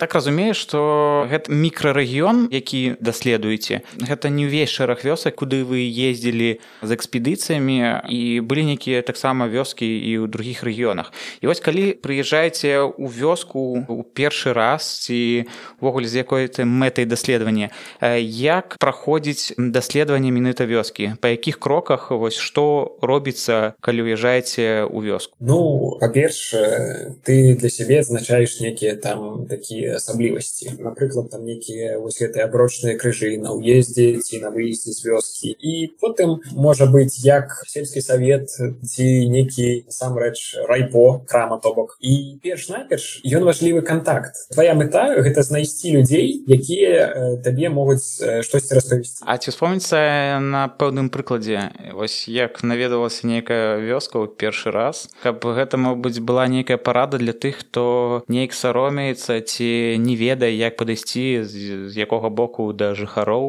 так 0.00 0.16
разумею 0.16 0.56
что 0.56 1.28
гэта 1.28 1.52
мікрарэгіён 1.52 2.48
які 2.48 2.96
даследуеце 3.00 3.84
гэта 4.00 4.32
не 4.32 4.48
ўвесь 4.48 4.72
шэраг 4.72 5.04
вёсак 5.04 5.36
куды 5.36 5.60
вы 5.64 5.84
ездзілі 5.84 6.60
з 6.82 6.90
экспедыцыямі 6.96 8.08
і 8.08 8.40
былі 8.40 8.72
нейкія 8.72 9.02
таксама 9.02 9.46
вёскі 9.50 9.84
і 9.84 10.24
ў 10.24 10.26
другіх 10.30 10.62
рэгіёнах. 10.64 11.12
І 11.40 11.50
вось 11.50 11.60
калі 11.60 11.98
прыязджаеце 11.98 12.94
ў 12.94 13.06
вёску 13.10 13.84
у 13.84 14.02
першы 14.02 14.52
раз 14.52 14.86
ці 15.04 15.46
увогуле 15.80 16.06
з 16.06 16.22
якой-то 16.22 16.64
мэтай 16.64 17.04
даследавання 17.04 17.70
як 18.00 18.76
праходзіць 18.78 19.56
даследаванне 19.58 20.30
міныта 20.30 20.64
вёскі? 20.64 21.18
Па 21.20 21.34
якіх 21.34 21.58
кроках 21.58 22.10
вось 22.10 22.38
што 22.38 22.96
робіцца 23.02 23.74
калі 23.80 24.06
уязджаеце 24.06 24.86
ў 24.86 24.98
вёску? 25.02 25.34
Ну 25.40 25.98
па-першае 26.00 27.16
ты 27.24 27.56
для 27.56 27.70
сябе 27.70 28.00
азначаеш 28.00 28.60
некія 28.60 28.96
там 28.96 29.46
такія 29.46 29.89
асаблівасці 29.96 30.76
напрыклад 30.78 31.30
там 31.30 31.44
нейкія 31.44 31.98
вось 31.98 32.20
гэтыя 32.20 32.46
аброчныя 32.46 32.98
крыжы 33.00 33.38
на 33.40 33.54
ўездзе 33.56 34.20
ці 34.20 34.42
на 34.44 34.50
выездзе 34.52 34.92
з 34.92 35.00
вёскі 35.06 35.54
і 35.56 35.94
потым 36.00 36.40
можа 36.52 36.86
быць 36.86 37.18
як 37.24 37.62
сельскі 37.66 38.02
савет 38.04 38.50
ці 38.50 39.06
некі 39.30 39.86
насамрэч 39.86 40.66
райпо 40.68 41.24
крама 41.26 41.60
то 41.62 41.74
бок 41.74 41.96
і 42.00 42.38
перш-наперш 42.42 43.22
ён 43.24 43.44
важлівы 43.44 43.82
контакт. 43.82 44.34
Твоя 44.50 44.74
мета 44.74 45.14
гэта 45.16 45.42
знайсці 45.42 45.96
людзей 45.96 46.44
якія 46.46 47.38
табе 47.44 47.70
могуць 47.70 48.20
штосьці 48.20 48.74
распавесці 48.74 49.24
А 49.26 49.38
ці 49.38 49.50
вспомніцца 49.50 50.40
на 50.40 50.68
пэўным 50.68 51.10
прыкладзе 51.10 51.70
вось 51.94 52.28
як 52.28 52.62
наведавалася 52.62 53.26
нейкая 53.26 53.78
вёска 53.78 54.18
ў 54.20 54.28
першы 54.30 54.70
раз. 54.70 55.08
Каб 55.22 55.44
гэта 55.44 55.76
мог 55.76 55.98
быць 55.98 56.20
была 56.20 56.46
нейкая 56.48 56.76
парада 56.76 57.18
для 57.18 57.32
тых 57.32 57.60
хто 57.60 58.24
неяк 58.28 58.52
саромеецца 58.56 59.40
ці 59.40 59.70
не 59.98 60.16
ведае 60.16 60.50
як 60.56 60.76
падысці 60.80 61.44
з 61.44 61.92
якога 62.06 62.30
боку 62.30 62.72
да 62.72 62.94
жыхароў 62.94 63.46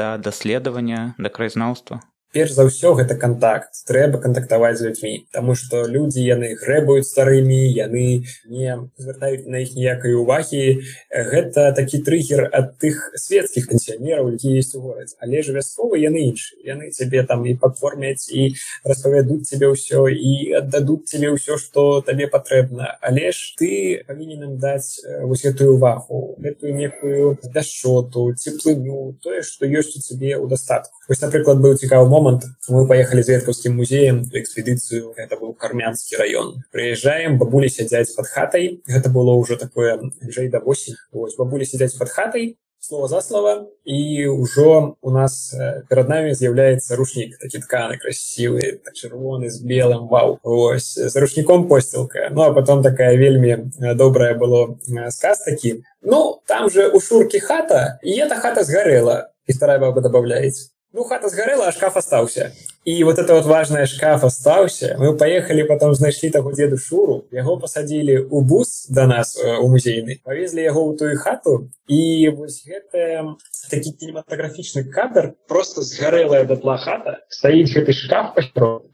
да 0.00 0.16
даследавання 0.18 1.14
да 1.18 1.28
краязнаўства 1.28 2.02
перш 2.32 2.52
за 2.56 2.66
ўсё 2.68 2.94
гэта 2.98 3.14
контакт 3.14 3.84
трэба 3.88 4.18
кантактаваць 4.22 4.78
з 4.78 4.88
людзьмі 4.88 5.14
Таму 5.32 5.54
что 5.54 5.84
людзі 5.86 6.24
яны 6.24 6.54
грэбуюць 6.56 7.08
старымі 7.08 7.60
яны 7.72 8.24
не 8.46 8.76
звяртаюць 8.98 9.46
на 9.46 9.62
іх 9.64 9.74
ніякай 9.76 10.14
увагі. 10.14 10.82
Гэта 11.12 11.72
такі 11.76 12.02
трыггер 12.04 12.48
ад 12.52 12.76
тых 12.78 13.12
светскіх 13.16 13.68
пенсіянераў 13.68 14.32
які 14.32 14.56
есть 14.56 14.74
у 14.74 14.80
горадзе. 14.80 15.16
Але 15.20 15.42
ж 15.42 15.52
вясковы 15.52 16.00
яны 16.00 16.32
іншыя. 16.32 16.60
Яны 16.76 16.90
цябе 16.90 17.22
там 17.24 17.44
і 17.46 17.54
паформяць 17.54 18.28
і 18.30 18.54
распавядуць 18.84 19.48
тебе 19.48 19.72
ўсё 19.72 20.08
і 20.08 20.62
аддадуць 20.62 21.08
тебе 21.08 21.32
ўсё 21.32 21.58
что 21.58 22.00
табе 22.00 22.26
патрэбна. 22.26 22.98
Але 23.00 23.32
ж 23.32 23.54
ты 23.58 24.04
павінен 24.06 24.52
ім 24.52 24.58
даць 24.58 25.00
вось 25.22 25.44
гэтую 25.44 25.76
увагу 25.76 26.36
гэтую 26.40 26.74
некую 26.74 27.38
дашоту 27.54 28.32
цеплыню 28.34 29.16
тое 29.22 29.42
что 29.42 29.66
ёсць 29.66 29.96
у 29.96 30.00
цябе 30.00 30.36
ў 30.38 30.48
дастатку 30.48 30.96
вось 31.08 31.20
напрыклад 31.20 31.60
быў 31.60 31.76
цікавы 31.76 32.08
момант 32.08 32.21
момант 32.22 32.44
мы 32.68 32.86
поехали 32.86 33.22
зверкаўскім 33.22 33.76
музеем 33.76 34.22
экспедыцыю 34.32 35.12
это 35.16 35.36
был 35.36 35.56
армянскі 35.58 36.16
район. 36.16 36.62
Приезжаем 36.70 37.38
бабулі 37.38 37.68
сядзяць 37.68 38.14
под 38.14 38.28
хатай 38.30 38.82
гэта 38.86 39.10
было 39.10 39.34
ўжо 39.34 39.56
такое 39.58 39.98
жэй 40.22 40.48
да 40.48 40.60
8 40.62 40.94
ось 41.12 41.34
бабулі 41.34 41.66
сядзяць 41.66 41.98
под 41.98 42.10
хатай 42.14 42.58
слова 42.78 43.08
за 43.08 43.20
слова 43.22 43.66
і 43.82 44.26
ўжо 44.38 44.94
у 45.02 45.10
нас 45.10 45.50
перад 45.90 46.08
нами 46.08 46.34
з'яўляецца 46.34 46.94
рушнік 46.94 47.38
такі 47.42 47.58
тканы 47.66 47.98
красивы 47.98 48.78
чырвоны 48.94 49.50
з 49.50 49.58
белым 49.66 50.06
вау. 50.06 50.38
Ось 50.42 50.94
за 50.94 51.18
рушніком 51.18 51.66
посцілка 51.66 52.30
ну 52.30 52.42
а 52.42 52.52
потом 52.54 52.82
такая 52.82 53.18
вельмі 53.18 53.66
добрая 53.98 54.38
было 54.38 54.78
сказ 55.10 55.42
такі 55.42 55.82
ну 56.02 56.38
там 56.46 56.70
же 56.70 56.86
у 56.86 57.00
шуркі 57.00 57.40
хата 57.40 57.98
і 58.02 58.14
эта 58.14 58.38
хата 58.38 58.62
сгарэла 58.62 59.34
і 59.46 59.52
старая 59.52 59.82
баба 59.82 60.00
добавляется 60.00 60.70
Ну, 60.94 61.04
хата 61.04 61.28
сгорела, 61.28 61.68
а 61.68 61.72
шкаф 61.72 61.96
остался. 61.96 62.52
И 62.84 63.02
вот 63.02 63.18
это 63.18 63.34
вот 63.34 63.46
важное 63.46 63.86
шкаф 63.86 64.24
остался. 64.24 64.96
Мы 64.98 65.16
поехали, 65.16 65.62
потом 65.62 65.94
знайшли 65.94 66.28
таго 66.30 66.52
деду 66.52 66.76
Шуру. 66.76 67.24
Яго 67.30 67.56
посадили 67.56 68.18
у 68.18 68.42
бус 68.42 68.86
до 68.88 69.06
нас, 69.06 69.38
у 69.42 69.68
музейный. 69.68 70.20
Повезли 70.22 70.64
его 70.64 70.86
у 70.86 70.94
ту 70.94 71.06
хату. 71.16 71.70
И 71.88 72.28
вот 72.28 72.50
это 72.66 73.36
такой 73.70 73.92
кинематографичный 73.92 74.84
кадр. 74.84 75.34
Просто 75.48 75.80
сгорела 75.80 76.44
дотла 76.44 76.76
хата. 76.76 77.20
Стоит 77.30 77.74
этот 77.74 77.94
шкаф, 77.94 78.36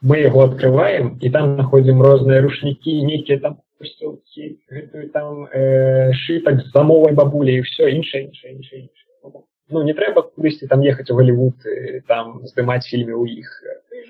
мы 0.01 0.19
его 0.19 0.45
открываем, 0.45 1.19
и 1.19 1.31
там 1.31 1.57
находим 1.57 2.01
разные 2.01 2.41
рушники, 2.41 2.91
некие 2.91 3.41
там 3.41 3.61
пустелки, 3.77 4.61
там 5.13 5.47
э, 5.47 6.13
шиток 6.13 6.61
с 6.61 6.73
замовой 6.73 7.13
бабули 7.13 7.53
и 7.53 7.63
все, 7.63 7.91
инше, 7.91 8.23
инше, 8.23 8.49
инше, 8.49 8.77
инше 8.77 8.99
ну 9.71 9.83
не 9.85 9.95
трэба 9.95 10.23
кудысьці 10.29 10.69
там 10.69 10.81
ехаць 10.81 11.11
у 11.11 11.17
Голливуд 11.19 11.67
там 12.07 12.41
здымаць 12.49 12.85
фільмы 12.89 13.15
ў 13.15 13.45
іх 13.45 13.49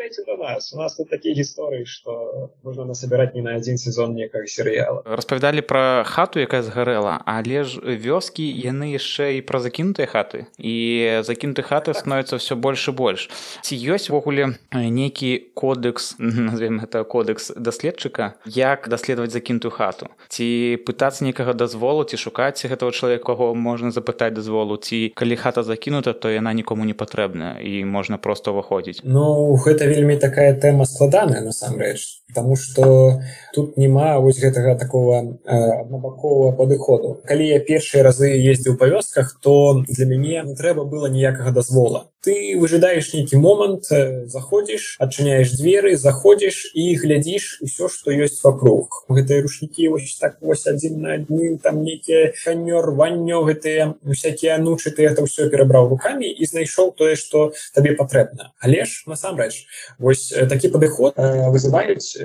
приезжайте 0.08 0.24
до 0.24 0.42
нас 0.42 0.72
у 0.72 0.78
нас 0.78 0.96
тут 0.96 1.10
такія 1.10 1.34
гісторыі 1.34 1.86
что 1.86 2.50
можна 2.62 2.84
насабіраць 2.84 3.34
не 3.34 3.42
на 3.42 3.56
один 3.56 3.78
сезон 3.78 4.14
некага 4.14 4.46
серыяла 4.46 5.02
распавядалі 5.04 5.60
про 5.60 6.04
хату 6.04 6.40
якая 6.40 6.62
згарэла 6.62 7.20
але 7.24 7.64
ж 7.64 7.80
вёскі 7.80 8.44
яны 8.44 8.92
яшчэ 8.96 9.38
і 9.38 9.40
пра 9.42 9.60
закінутыя 9.60 10.06
хаты. 10.08 10.46
І 10.58 11.20
закінуты 11.24 11.62
хаты 11.62 11.94
становятся 11.94 12.36
все 12.36 12.54
больш 12.54 12.88
і 12.88 12.92
больш. 12.92 13.28
Ці 13.62 13.74
ёсць 13.76 14.10
увогуле 14.10 14.56
нейкі 14.72 15.52
кодекс 15.54 16.16
назовем 16.18 16.80
это 16.80 17.04
кодекс 17.04 17.52
даследчыка 17.56 18.34
як 18.44 18.88
даследаваць 18.88 19.32
закінутую 19.32 19.72
хату? 19.72 20.08
Ці 20.28 20.78
пытацца 20.86 21.24
некага 21.24 21.52
дазволу 21.52 22.04
ці 22.04 22.16
шукаць 22.16 22.64
гэтага 22.64 22.92
чалавека 22.92 23.24
кого 23.24 23.54
можна 23.54 23.90
запытаць 23.90 24.34
дазволу 24.34 24.76
ці 24.76 25.12
калі 25.14 25.36
хата 25.36 25.62
закінута 25.62 26.12
то 26.12 26.30
яна 26.30 26.52
нікому 26.52 26.84
не 26.84 26.94
патрэбная 26.94 27.60
і 27.60 27.84
можна 27.84 28.18
просто 28.18 28.52
выходзіць 28.52 29.00
Ну 29.04 29.56
гэта 29.56 29.86
вельмі 29.98 30.16
такая 30.22 30.54
тэма 30.54 30.86
складаная 30.86 31.42
насамрэч 31.42 32.18
потому 32.28 32.56
что 32.56 33.22
тут 33.52 33.76
няма 33.76 34.18
вось 34.20 34.38
гэтага 34.38 34.76
такого 34.78 35.38
аднабакового 35.44 36.52
падыходу. 36.52 37.20
Калі 37.24 37.48
я 37.48 37.58
першыя 37.58 38.04
разы 38.04 38.28
ездзіў 38.28 38.76
па 38.76 38.86
вёсках 38.86 39.40
то 39.40 39.82
для 39.88 40.06
мяне 40.06 40.42
не 40.44 40.54
трэба 40.54 40.84
было 40.84 41.08
ніякага 41.08 41.50
дазвола. 41.50 42.10
Ты 42.20 42.58
выжидаешь 42.58 43.14
нейкі 43.14 43.38
момант 43.38 43.88
заходзіш 44.28 44.98
адчыняешь 45.00 45.54
дзверы 45.56 45.96
заходзіш 45.96 46.74
і 46.74 46.84
глядзіш 47.00 47.62
усё 47.64 47.88
что 47.88 48.12
ёсць 48.12 48.44
вокруг 48.44 49.08
гэтыя 49.08 49.42
рушнікі 49.42 49.88
вось 49.88 50.18
так 50.20 50.36
вось 50.42 50.66
адзін 50.66 51.00
на 51.00 51.14
адным 51.16 51.58
там 51.58 51.82
нейкія 51.82 52.34
канёр 52.44 52.92
ваннё 52.92 53.40
гэтыя 53.48 53.94
всякие 54.04 54.52
анучы 54.58 54.90
ты 54.90 55.08
это 55.08 55.24
ўсё 55.24 55.48
перабраў 55.48 55.88
руками 55.88 56.28
і 56.28 56.44
знайшоў 56.44 56.92
тое 56.92 57.16
что 57.16 57.52
табе 57.72 57.94
патрэбна. 57.96 58.52
Але 58.60 58.84
ж 58.84 59.06
насамрэч 59.06 59.64
вось 59.98 60.28
такі 60.48 60.68
падыход 60.68 61.16
вызываюць 61.16 62.16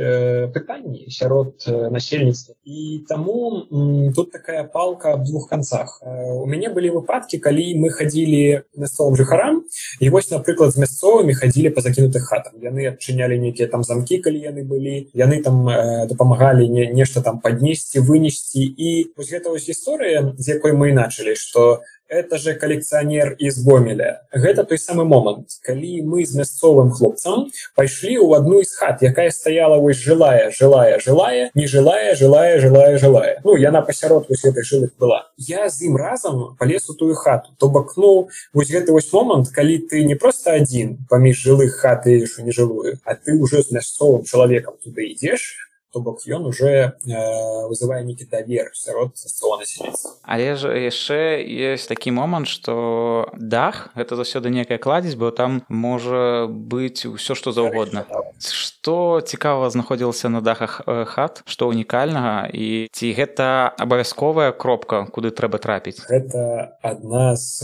пытанні 0.54 1.08
сярод 1.10 1.64
насельніцтва. 1.68 2.56
І 2.64 3.06
таму 3.08 3.64
тут 4.16 4.32
такая 4.32 4.64
палка 4.64 5.14
об 5.14 5.24
двух 5.24 5.50
канцах. 5.50 6.02
У 6.04 6.46
мяне 6.46 6.70
былі 6.70 6.90
выпадкі 7.00 7.40
калі 7.40 7.66
мы 7.80 7.90
хадзілі 7.90 8.68
мясцовым 8.76 9.16
жыхарам 9.16 9.64
і 10.00 10.10
вось 10.10 10.32
напрыклад 10.32 10.74
з 10.74 10.84
мясцовымі 10.84 11.34
хадзілі 11.34 11.74
па 11.74 11.82
закінутых 11.82 12.28
хатам 12.28 12.60
яны 12.62 12.92
адчынялі 12.92 13.40
нейкія 13.40 13.68
там 13.68 13.84
замкі 13.84 14.20
калі 14.20 14.40
яны 14.40 14.64
былі. 14.64 15.10
Яны 15.14 15.42
там 15.44 15.66
дапамагалі 16.10 16.68
не 16.70 16.92
нешта 16.92 17.22
там 17.22 17.40
паднесці 17.40 18.00
вынесці. 18.00 18.64
І 18.64 19.14
вось 19.18 19.32
гэта 19.32 19.50
вось 19.50 19.70
гісторыя 19.70 20.34
з 20.38 20.46
якой 20.58 20.74
мы 20.74 20.92
іначылі 20.92 21.36
что 21.36 21.82
это 22.14 22.38
же 22.38 22.54
калекцыянер 22.54 23.34
из 23.40 23.64
гомеля. 23.64 24.22
Гэта 24.32 24.64
той 24.64 24.78
самы 24.78 25.06
момант 25.06 25.58
калі 25.64 26.02
мы 26.04 26.26
з 26.26 26.38
мясцовым 26.38 26.92
хлопцам 26.92 27.50
пайшлі 27.76 28.22
ў 28.22 28.38
одну 28.38 28.62
из 28.62 28.74
хат 28.76 29.02
якая 29.02 29.32
стаяла 29.32 29.82
вось 29.82 29.98
жылая 29.98 30.52
жылая 30.52 31.00
жылая 31.00 31.50
не 31.54 31.68
жылая 31.68 32.16
жылая 32.16 32.60
жылая 32.60 32.98
жылая. 32.98 33.42
Ну 33.44 33.56
яна 33.58 33.82
пасярод 33.82 34.30
вось 34.30 34.46
этой 34.46 34.64
жылых 34.64 34.96
была. 34.98 35.28
Я 35.38 35.70
з 35.70 35.90
ім 35.90 35.98
разам 35.98 36.56
полез 36.60 36.90
у 36.90 36.94
тую 36.94 37.16
хату. 37.16 37.52
То 37.58 37.70
бок 37.70 37.98
ну 37.98 38.30
вось 38.54 38.70
гэты 38.70 38.92
вось 38.92 39.12
момант 39.14 39.50
калі 39.50 39.78
ты 39.90 40.06
не 40.06 40.16
просто 40.16 40.54
адзін 40.54 41.06
паміж 41.10 41.42
жылых 41.42 41.82
хаты 41.82 42.26
не 42.38 42.52
жылую 42.52 43.00
а 43.04 43.16
ты 43.16 43.34
уже 43.34 43.64
з 43.64 43.72
мясцовым 43.72 44.24
чалавекам 44.24 44.76
туды 44.84 45.12
ідзеш 45.14 45.73
то 45.94 46.00
бок 46.00 46.26
ён 46.28 46.46
уже 46.50 46.98
э, 47.06 47.68
вызывае 47.70 48.04
нейкі 48.04 48.26
давер 48.26 48.74
сярод 48.74 49.14
насельніцтва 49.14 50.12
але 50.24 50.56
ж 50.58 50.74
яшчэ 50.74 51.40
есть 51.46 51.90
такі 51.90 52.12
момант 52.12 52.48
что 52.48 53.30
дах 53.38 53.94
гэта 53.96 54.18
заўсёды 54.18 54.50
некая 54.50 54.78
кладзець 54.78 55.16
бо 55.16 55.32
там 55.32 55.62
можа 55.70 56.50
быць 56.50 57.06
усё 57.06 57.36
что 57.36 57.52
заўгодна 57.52 58.06
что 58.84 59.22
цікава 59.22 59.70
знаходзілася 59.70 60.30
на 60.30 60.42
дахах 60.42 60.82
э, 60.88 61.06
хат? 61.06 61.42
Что 61.46 61.68
унікальнага 61.68 62.50
і 62.54 62.92
ці 62.92 63.16
гэта 63.16 63.72
абавязковая 63.80 64.52
кропка 64.52 65.08
куды 65.08 65.32
трэба 65.32 65.56
трапіць? 65.56 66.04
Это 66.12 66.76
адна 66.84 67.36
з 67.40 67.64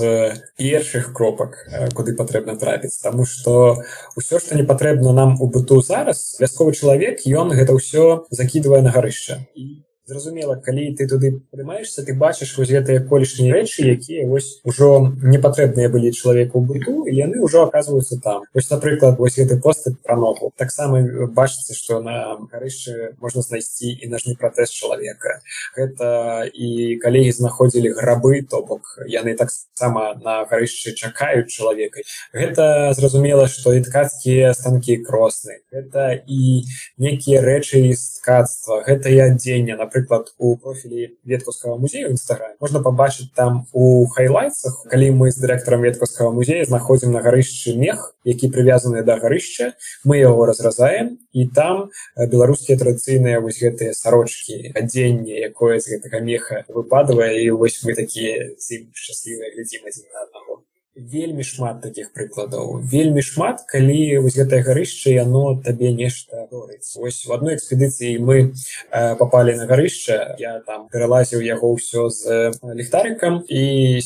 першых 0.55 1.11
кропак 1.11 1.67
э, 1.67 1.91
куды 1.91 2.15
патрэбна 2.15 2.55
трапіць. 2.55 3.03
Тому 3.03 3.25
что 3.25 3.83
ўсё 4.15 4.39
что 4.39 4.55
не 4.55 4.63
патрэбна 4.63 5.11
нам 5.11 5.35
у 5.41 5.51
быту 5.51 5.81
зараз 5.83 6.39
вясковы 6.39 6.71
чалавек 6.71 7.27
ён 7.27 7.51
гэта 7.51 7.75
ўсё 7.75 8.18
закидывая 8.29 8.81
на 8.81 8.91
гарышча 8.91 9.45
і 9.55 9.83
зразумела 10.09 10.55
калі 10.55 10.89
ты 10.97 11.07
туды 11.07 11.29
прымаешься 11.53 12.01
ты 12.01 12.17
бачыш 12.17 12.57
вось 12.57 12.73
гэтыя 12.73 13.05
колішнія 13.05 13.53
рэчы 13.53 13.85
якія 13.93 14.25
вось 14.25 14.57
ужо 14.65 15.13
не 15.21 15.37
патрэбныя 15.37 15.89
былі 15.93 16.09
чалавеку 16.09 16.61
быту 16.65 17.05
і 17.05 17.13
яны 17.13 17.37
ўжо 17.45 17.69
оказываются 17.69 18.17
там. 18.17 18.41
Вось 18.53 18.69
напрыклад 18.73 19.19
вось 19.21 19.37
гэты 19.37 19.61
посты 19.61 19.93
про 20.03 20.17
ногу. 20.17 20.51
Таксама 20.57 21.01
бачыце 21.29 21.77
что 21.77 22.01
на 22.01 22.41
гарышчы 22.51 23.13
можна 23.21 23.45
знайсці 23.45 23.93
і 23.93 24.09
нажні 24.09 24.33
пратэз 24.33 24.73
чалавека 24.73 25.39
гэта 25.77 26.49
і 26.49 26.97
калегі 27.05 27.31
знаходзілі 27.37 27.93
грабы 27.93 28.41
то 28.49 28.65
бок 28.65 28.97
яны 29.05 29.37
таксама 29.37 30.17
на 30.25 30.41
гарышчы 30.49 30.97
чакаюць 30.97 31.53
чалавека 31.53 32.01
гэта 32.33 32.93
зразумела 32.97 33.47
что 33.47 33.77
і 33.77 33.85
ткацкія 33.85 34.53
станкі 34.57 34.97
кросны 35.05 35.61
это 35.69 36.17
і 36.25 36.65
некія 36.97 37.45
рэчы 37.45 37.93
з 37.93 38.19
ткацтва. 38.19 38.83
Гэта 38.87 39.09
і 39.09 39.19
адзення 39.29 39.75
напрыклад 39.75 39.98
напрыклад 39.99 40.33
у 40.37 40.57
профілі 40.57 41.17
веткаўскага 41.25 41.77
музея 41.77 42.09
нстаграм 42.09 42.55
можна 42.59 42.79
пабачыць 42.79 43.31
там 43.35 43.67
у 43.73 44.05
хайлайтсах 44.07 44.85
калі 44.89 45.11
мы 45.11 45.31
з 45.31 45.41
дырэктарам 45.43 45.81
веткаўскага 45.83 46.31
музея 46.31 46.65
знаходзім 46.65 47.11
на 47.11 47.21
гарышчы 47.21 47.75
мех 47.75 48.15
які 48.23 48.49
прывязаны 48.49 49.03
да 49.03 49.19
гарышча 49.19 49.73
мы 50.03 50.17
яго 50.17 50.45
разразаем 50.45 51.19
і 51.31 51.47
там 51.47 51.89
беларускія 52.15 52.77
традыцыйныя 52.77 53.39
вось 53.39 53.59
гэтыя 53.59 53.93
сарочки 53.93 54.71
адзенне 54.75 55.39
якое 55.51 55.79
з 55.79 55.95
гэтага 55.95 56.23
меха 56.23 56.65
выпадвае 56.67 57.43
і 57.43 57.51
вось 57.51 57.83
мы 57.83 57.95
такія 57.95 58.55
шчаслівыя 58.59 59.53
глядзім 59.55 59.85
адзін 59.85 60.05
на 60.13 60.27
аднаго 60.27 60.63
вельмі 60.99 61.43
шмат 61.43 61.81
таких 61.81 62.13
прыкладаў. 62.13 62.79
Вельмі 62.83 63.21
шмат 63.21 63.65
калі 63.67 64.23
вось 64.23 64.37
гэтае 64.37 64.61
гарышча 64.63 65.09
яно 65.09 65.59
табе 65.63 65.91
нешта 65.91 66.47
ось 66.51 67.25
в 67.25 67.31
одной 67.31 67.55
экспедыцыі 67.55 68.19
мы 68.19 68.53
э, 68.91 69.15
попали 69.15 69.55
на 69.55 69.65
гарышча 69.65 70.35
я 70.39 70.59
там 70.65 70.87
пералазіў 70.93 71.41
яго 71.41 71.73
ўсё 71.75 72.09
з 72.09 72.51
ліхтарыкам 72.63 73.43
і 73.47 73.99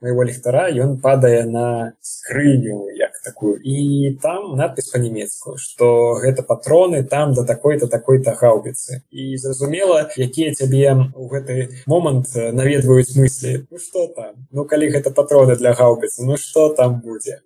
моего 0.00 0.24
ліхтара 0.24 0.66
ён 0.72 0.98
падае 1.00 1.44
на 1.46 1.92
скрыню. 2.00 2.88
Як 2.90 3.05
такую. 3.24 3.60
І 3.62 4.18
там 4.22 4.56
надпись 4.56 4.90
по-нямецку 4.90 5.56
что 5.56 6.14
гэта 6.14 6.42
патроны 6.42 7.02
там 7.02 7.34
да 7.34 7.44
такой-то 7.44 7.86
такой-то 7.86 8.32
гаубіцы 8.32 9.02
і 9.10 9.36
зразумела 9.36 10.10
якія 10.16 10.54
цябе 10.54 11.12
у 11.14 11.28
гэты 11.28 11.68
момант 11.86 12.34
наведваюць 12.34 13.16
мысли 13.16 13.66
ну 13.70 13.78
что 13.78 14.06
там? 14.06 14.46
Ну 14.52 14.64
калі 14.64 14.90
гэта 14.90 15.10
патроны 15.10 15.56
для 15.56 15.72
гаубіцы 15.72 16.24
ну 16.24 16.36
что 16.36 16.68
там 16.68 17.00
будзе 17.00 17.40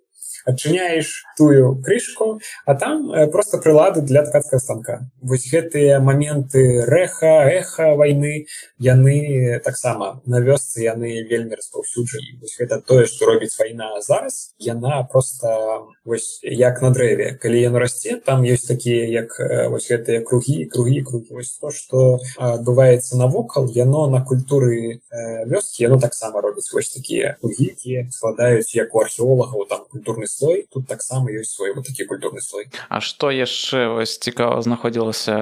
адчыняеш 0.45 1.23
тую 1.37 1.81
крышку 1.81 2.39
а 2.65 2.75
там 2.75 3.11
э, 3.11 3.27
просто 3.27 3.57
прылады 3.57 4.01
для 4.01 4.23
ткацкага 4.23 4.59
станка. 4.59 4.99
Вось 5.21 5.49
гэтыя 5.51 5.99
моменты 5.99 6.85
рэха 6.85 7.49
эха 7.49 7.95
войны 7.95 8.47
яны 8.79 9.59
таксама 9.63 10.21
на 10.25 10.39
вёсцы 10.39 10.81
яны 10.83 11.23
вельмі 11.29 11.55
распаўсюджаны. 11.55 12.41
Гэта 12.59 12.81
тое 12.81 13.05
что 13.05 13.25
робіць 13.25 13.57
вайна 13.59 14.01
зараз. 14.01 14.53
Яна 14.59 15.03
просто 15.03 15.87
вось 16.05 16.39
як 16.43 16.81
на 16.81 16.91
дрэве. 16.91 17.37
Калі 17.41 17.61
яно 17.61 17.79
расце 17.79 18.17
там 18.17 18.43
есть 18.43 18.67
такія 18.67 19.07
як 19.07 19.39
э, 19.39 19.67
вось 19.69 19.89
гэтыя 19.91 20.21
кругі 20.21 20.65
кругі 20.65 21.01
кругі. 21.01 21.29
Вось 21.31 21.57
то 21.57 21.71
что 21.71 22.19
адбываецца 22.37 23.17
навокал 23.17 23.67
яно 23.67 24.07
на 24.09 24.23
культуры 24.25 25.01
э, 25.11 25.45
вёскі 25.45 25.83
яно 25.83 25.99
таксама 25.99 26.41
робіць. 26.41 26.71
Вось 26.73 26.89
такія 26.89 27.37
кругі 27.41 28.07
складаюць 28.11 28.75
як 28.75 28.95
у 28.95 28.99
археолагаў 28.99 29.65
там 29.69 29.85
культурны 29.91 30.27
слой 30.37 30.67
тут 30.71 30.87
таксама 30.87 31.31
ёсць 31.31 31.55
свой 31.55 31.73
вот 31.73 31.85
такі 31.85 32.05
культурны 32.05 32.41
слой 32.41 32.69
А 32.89 33.01
што 33.01 33.31
яшчэ 33.31 33.87
вось 33.95 34.17
цікава 34.17 34.61
знаходзілася 34.61 35.35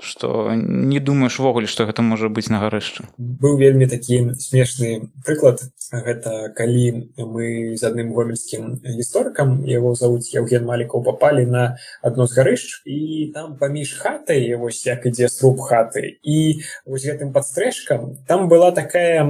что 0.00 0.50
не 0.54 1.00
думаешь 1.00 1.38
ввогуле 1.38 1.66
что 1.66 1.86
гэта 1.86 2.02
можа 2.02 2.28
быць 2.28 2.48
на 2.48 2.60
гарышчы 2.60 3.04
быў 3.18 3.56
вельмі 3.58 3.86
такі 3.86 4.34
смешны 4.38 5.10
прыклад. 5.24 5.60
Гэта 5.92 6.50
калі 6.56 7.12
мы 7.18 7.76
з 7.76 7.82
адным 7.86 8.10
гомельскім 8.16 8.80
гісторыкам 8.82 9.62
яго 9.68 9.94
завуць 9.94 10.34
евген 10.34 10.64
малікаў 10.64 11.04
попали 11.04 11.46
на 11.46 11.76
одно 12.02 12.26
з 12.26 12.34
гарышч 12.34 12.82
і 12.84 13.30
там 13.34 13.56
паміж 13.60 13.94
хатай 14.00 14.54
вось 14.56 14.84
як 14.86 15.06
ідзе 15.06 15.28
сруб 15.28 15.60
хаты 15.60 16.18
і 16.22 16.60
вось 16.86 17.06
гэтым 17.06 17.32
подстрэжкам 17.32 18.18
там 18.26 18.48
была 18.48 18.72
такая 18.72 19.22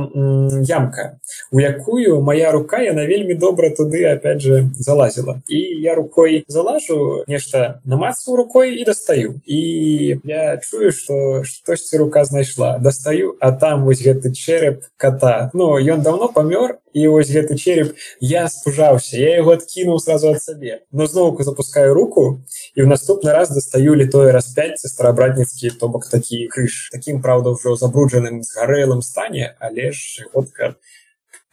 ямка 0.64 1.20
у 1.50 1.60
якую 1.60 2.22
моя 2.22 2.52
рука 2.52 2.80
яна 2.80 3.04
вельмі 3.06 3.34
добра 3.34 3.70
туды 3.70 4.06
опять 4.06 4.40
же 4.40 4.70
залазила 4.78 5.42
і 5.48 5.58
я 5.58 5.94
рукой 5.94 6.44
залажу 6.48 7.24
нешта 7.26 7.80
намацу 7.84 8.36
рукой 8.36 8.80
і 8.80 8.84
дастаю. 8.84 9.40
І 9.46 10.16
я 10.24 10.54
чую 10.64 10.92
что 10.92 11.44
штосьці 11.44 11.98
рука 11.98 12.24
знайшла. 12.24 12.78
Дастаю 12.78 13.36
а 13.40 13.52
там 13.52 13.84
вось 13.84 14.02
гэты 14.02 14.32
череп 14.32 14.84
кота. 14.96 15.50
Ну 15.54 15.78
ён 15.78 16.02
давно 16.02 16.28
памёр 16.28 16.78
і 16.92 17.08
вось 17.08 17.30
гэты 17.30 17.56
череп 17.56 17.94
я 18.20 18.48
спужаўся 18.48 19.16
я 19.18 19.36
его 19.38 19.52
адкінуў 19.52 19.98
сразу 20.00 20.30
ад 20.30 20.42
сабе 20.42 20.80
но 20.92 21.06
зноўку 21.06 21.42
запускаю 21.42 21.94
руку 21.94 22.40
і 22.74 22.82
в 22.82 22.86
наступны 22.86 23.32
раз 23.32 23.50
дастаю 23.50 23.94
літое 23.94 24.32
распяцце 24.32 24.88
старабратніцкі 24.88 25.70
то 25.80 25.88
бок 25.88 26.08
такі 26.10 26.48
крыж. 26.48 26.88
Таким 26.92 27.22
праўда 27.22 27.52
ўжо 27.54 27.76
забруджаным 27.76 28.42
згарэлым 28.42 29.02
стане 29.02 29.56
але 29.60 29.92
ж 29.92 30.26
годка 30.32 30.76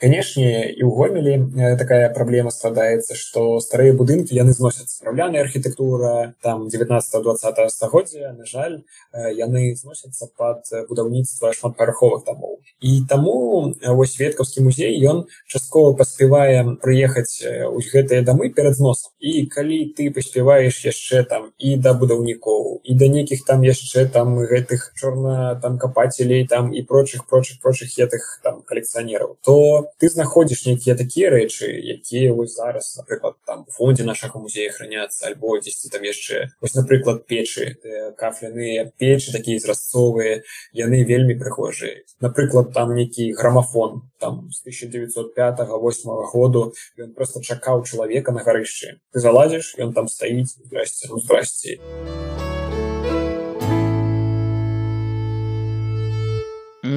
канешне 0.02 0.74
і 0.74 0.82
ў 0.82 0.90
гомелі 0.90 1.34
такая 1.78 2.10
праблема 2.10 2.50
складаецца 2.50 3.14
што 3.14 3.62
старыя 3.62 3.94
будынкі 3.94 4.34
яны 4.34 4.58
зносяцца 4.58 5.06
драўляная 5.06 5.46
архітэктура 5.46 6.34
там 6.42 6.66
19 6.74 7.22
20 7.22 7.70
стагоддзя 7.70 8.34
на 8.34 8.50
жаль 8.50 8.82
яны 9.14 9.78
зносяцца 9.78 10.26
под 10.34 10.66
будаўніцтва 10.90 11.54
шматпараховых 11.54 12.26
тамоў 12.26 12.58
і 12.82 13.06
таму 13.06 13.76
вось 14.00 14.18
веткаўскі 14.18 14.66
музей 14.66 14.98
ён 15.06 15.30
часткова 15.46 15.94
паспявае 15.94 16.82
прыехаць 16.82 17.46
у 17.70 17.78
гэтыя 17.78 18.26
дамы 18.26 18.50
перад 18.50 18.82
зносам 18.82 19.14
і 19.22 19.46
калі 19.46 19.94
ты 19.94 20.10
паспяваеш 20.10 20.82
яшчэ 20.90 21.24
там 21.30 21.54
і 21.62 21.78
да 21.78 21.94
будаўнікоў 21.94 22.82
і 22.82 22.98
да 22.98 23.06
нейкіх 23.06 23.46
там 23.46 23.62
яшчэ 23.62 24.10
там 24.10 24.34
гэтых 24.42 24.98
чорна 24.98 25.62
там 25.62 25.78
капацелей 25.78 26.48
там 26.48 26.74
і 26.74 26.82
прочих 26.82 27.30
прочих 27.30 27.62
прочих 27.62 27.94
етых 28.02 28.42
там 28.42 28.66
калекцыянераў 28.66 29.38
то 29.46 29.91
ты 30.00 30.10
знаходзіш 30.10 30.66
нейкія 30.66 30.96
такія 30.96 31.32
рэчы 31.34 31.68
якія 31.68 32.34
вось 32.34 32.56
зараз 32.56 32.96
напрыклад 32.98 33.36
там 33.46 33.66
фондзе 33.70 34.04
нашага 34.04 34.40
музея 34.40 34.72
храняцца 34.72 35.28
альбо 35.28 35.58
дзесьці 35.60 35.90
там 35.90 36.04
яшчэ 36.04 36.48
вось 36.62 36.76
напрыклад 36.76 37.26
печы 37.28 37.78
кафляныя 38.18 38.92
печы 38.98 39.32
такія 39.32 39.60
зразцовыя 39.60 40.42
яны 40.74 41.04
вельмі 41.04 41.36
прыхожыя 41.36 42.04
напрыклад 42.22 42.74
там 42.74 42.96
нейкі 42.96 43.32
грамафон 43.34 44.02
там 44.20 44.50
з 44.52 44.62
1905 44.62 45.60
8 45.68 46.12
году 46.34 46.74
ён 46.98 47.14
просто 47.14 47.42
чакаў 47.42 47.84
чалавека 47.84 48.32
на 48.32 48.44
гарышчы 48.44 49.00
ты 49.12 49.20
залазіш 49.20 49.76
ён 49.80 49.94
там 49.94 50.08
стаіць 50.08 50.56
здрасце 50.58 51.10
ну 51.10 51.20
здрасце 51.20 51.80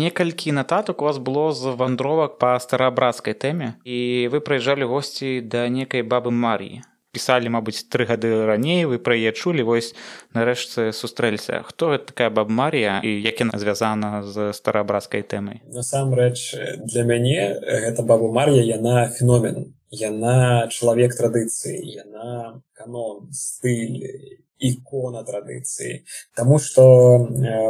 некалькі 0.05 0.53
нататак 0.53 1.01
у 1.01 1.09
вас 1.09 1.19
было 1.19 1.51
з 1.57 1.73
вандровак 1.75 2.37
па 2.39 2.57
стараабрацкай 2.61 3.33
тэме. 3.35 3.75
І 3.89 4.29
вы 4.29 4.45
прыязджалі 4.45 4.91
госці 4.91 5.41
да 5.41 5.69
некай 5.73 6.05
бабы 6.05 6.31
марыі 6.31 6.85
пісалі 7.15 7.55
мабыць 7.55 7.87
тры 7.87 8.05
гады 8.11 8.35
раней 8.51 8.85
вы 8.91 8.99
пра 8.99 9.15
яе 9.15 9.31
чулі 9.31 9.63
вось 9.63 9.95
нарэшце 10.35 10.91
сустрэліся. 10.91 11.63
Хто 11.63 11.95
гэта 11.95 12.11
такая 12.11 12.31
баб 12.35 12.51
марія 12.51 12.99
і 13.07 13.15
як 13.23 13.39
яна 13.47 13.63
звязана 13.63 14.27
з 14.27 14.51
стараабрацкай 14.59 15.23
тэмай? 15.23 15.63
Насамрэч 15.71 16.59
для 16.83 17.07
мяне 17.07 17.55
гэта 17.63 18.03
баба 18.03 18.29
марія 18.35 18.67
яна 18.75 19.09
феномен. 19.15 19.71
Яна 19.95 20.67
чалавек 20.75 21.15
традыцыі 21.15 21.79
яна 21.79 22.59
канон 22.75 23.31
стыль 23.31 24.43
ікона 24.59 25.25
традыцыі 25.25 26.05
Таму 26.37 26.59
што 26.59 26.85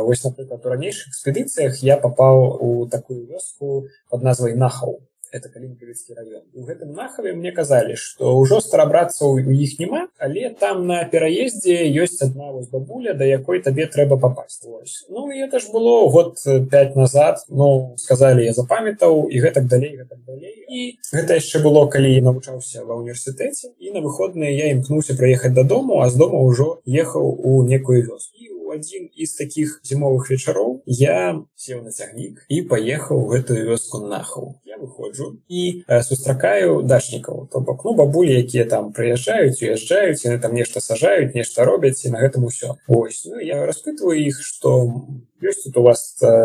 вось 0.06 0.24
напрыклад 0.24 0.66
у 0.66 0.74
ранейшых 0.74 1.08
экспедыцыях 1.12 1.82
я 1.82 1.96
папаў 1.96 2.44
у 2.60 2.86
такую 2.86 3.26
вёску 3.26 3.84
под 4.10 4.22
назвай 4.22 4.54
нахаў 4.54 5.00
это 5.34 5.50
калінкавіцкі 5.50 6.14
раён 6.14 6.44
у 6.54 6.64
гэтым 6.70 6.94
нахаве 6.94 7.34
мне 7.34 7.52
казалі 7.52 7.98
што 7.98 8.38
ўжо 8.38 8.62
старабрацца 8.62 9.26
у 9.26 9.38
іх 9.38 9.76
няма 9.82 10.06
але 10.18 10.54
там 10.54 10.86
на 10.86 11.02
пераездзе 11.04 11.90
ёсць 12.06 12.22
адна 12.22 12.54
вось 12.54 12.70
бабуля 12.70 13.18
да 13.18 13.26
якой 13.26 13.60
табе 13.60 13.86
трэба 13.90 14.16
папасть 14.16 14.64
вось. 14.64 15.04
ну 15.10 15.28
это 15.30 15.60
ж 15.60 15.70
было 15.72 16.08
год 16.08 16.38
5 16.44 16.96
назад. 16.96 17.38
Ну 17.48 17.94
сказалі 17.96 18.44
я 18.44 18.52
запамятаў 18.52 19.28
і 19.28 19.40
гэтак 19.40 19.66
далей 19.66 19.96
гэтак 19.96 20.18
далей. 20.26 20.64
І 20.68 20.98
гэта 21.12 21.38
яшчэ 21.40 21.62
было 21.62 21.86
калі 21.90 22.20
навучаўся 22.20 22.84
ва 22.84 22.94
універсітэце 22.94 23.74
і 23.78 23.90
на 23.92 24.00
выходныя 24.00 24.50
я 24.50 24.72
імкнуўся 24.72 25.14
прыехаць 25.18 25.54
дадому 25.54 26.00
а 26.00 26.08
з 26.10 26.16
дома 26.16 26.40
ўжо 26.40 26.80
ехаў 26.86 27.26
у 27.42 27.62
некую 27.64 28.02
вёску. 28.02 28.34
Адзін 28.74 29.06
из 29.14 29.34
таких 29.38 29.78
зімовых 29.86 30.30
вечароў 30.30 30.82
я 30.86 31.38
сеў 31.54 31.82
на 31.86 31.90
цягнік 31.94 32.42
і 32.48 32.56
паехаў 32.66 33.20
гэтую 33.30 33.70
вёску 33.70 34.02
нахаў 34.02 34.58
я 34.63 34.63
выходжу 34.84 35.40
і 35.48 35.84
э, 35.88 36.02
сустракаю 36.02 36.82
дачнікаў 36.82 37.48
то 37.52 37.60
бок 37.60 37.84
ну 37.84 37.94
бабулі 37.94 38.36
якія 38.36 38.64
там 38.68 38.92
прыязджаюць 38.92 39.62
уязджаюць 39.62 40.24
яны 40.24 40.38
там 40.40 40.54
нешта 40.54 40.80
сажаюць 40.80 41.34
нешта 41.34 41.64
робяць 41.64 42.04
і 42.04 42.12
на 42.14 42.20
гэтым 42.20 42.44
усё. 42.44 42.76
Ось 42.88 43.24
ну, 43.24 43.40
я 43.40 43.64
распытываю 43.66 44.20
іх 44.20 44.42
что 44.42 45.02
ёсць 45.42 45.64
тут 45.64 45.76
у 45.76 45.82
вас 45.82 46.02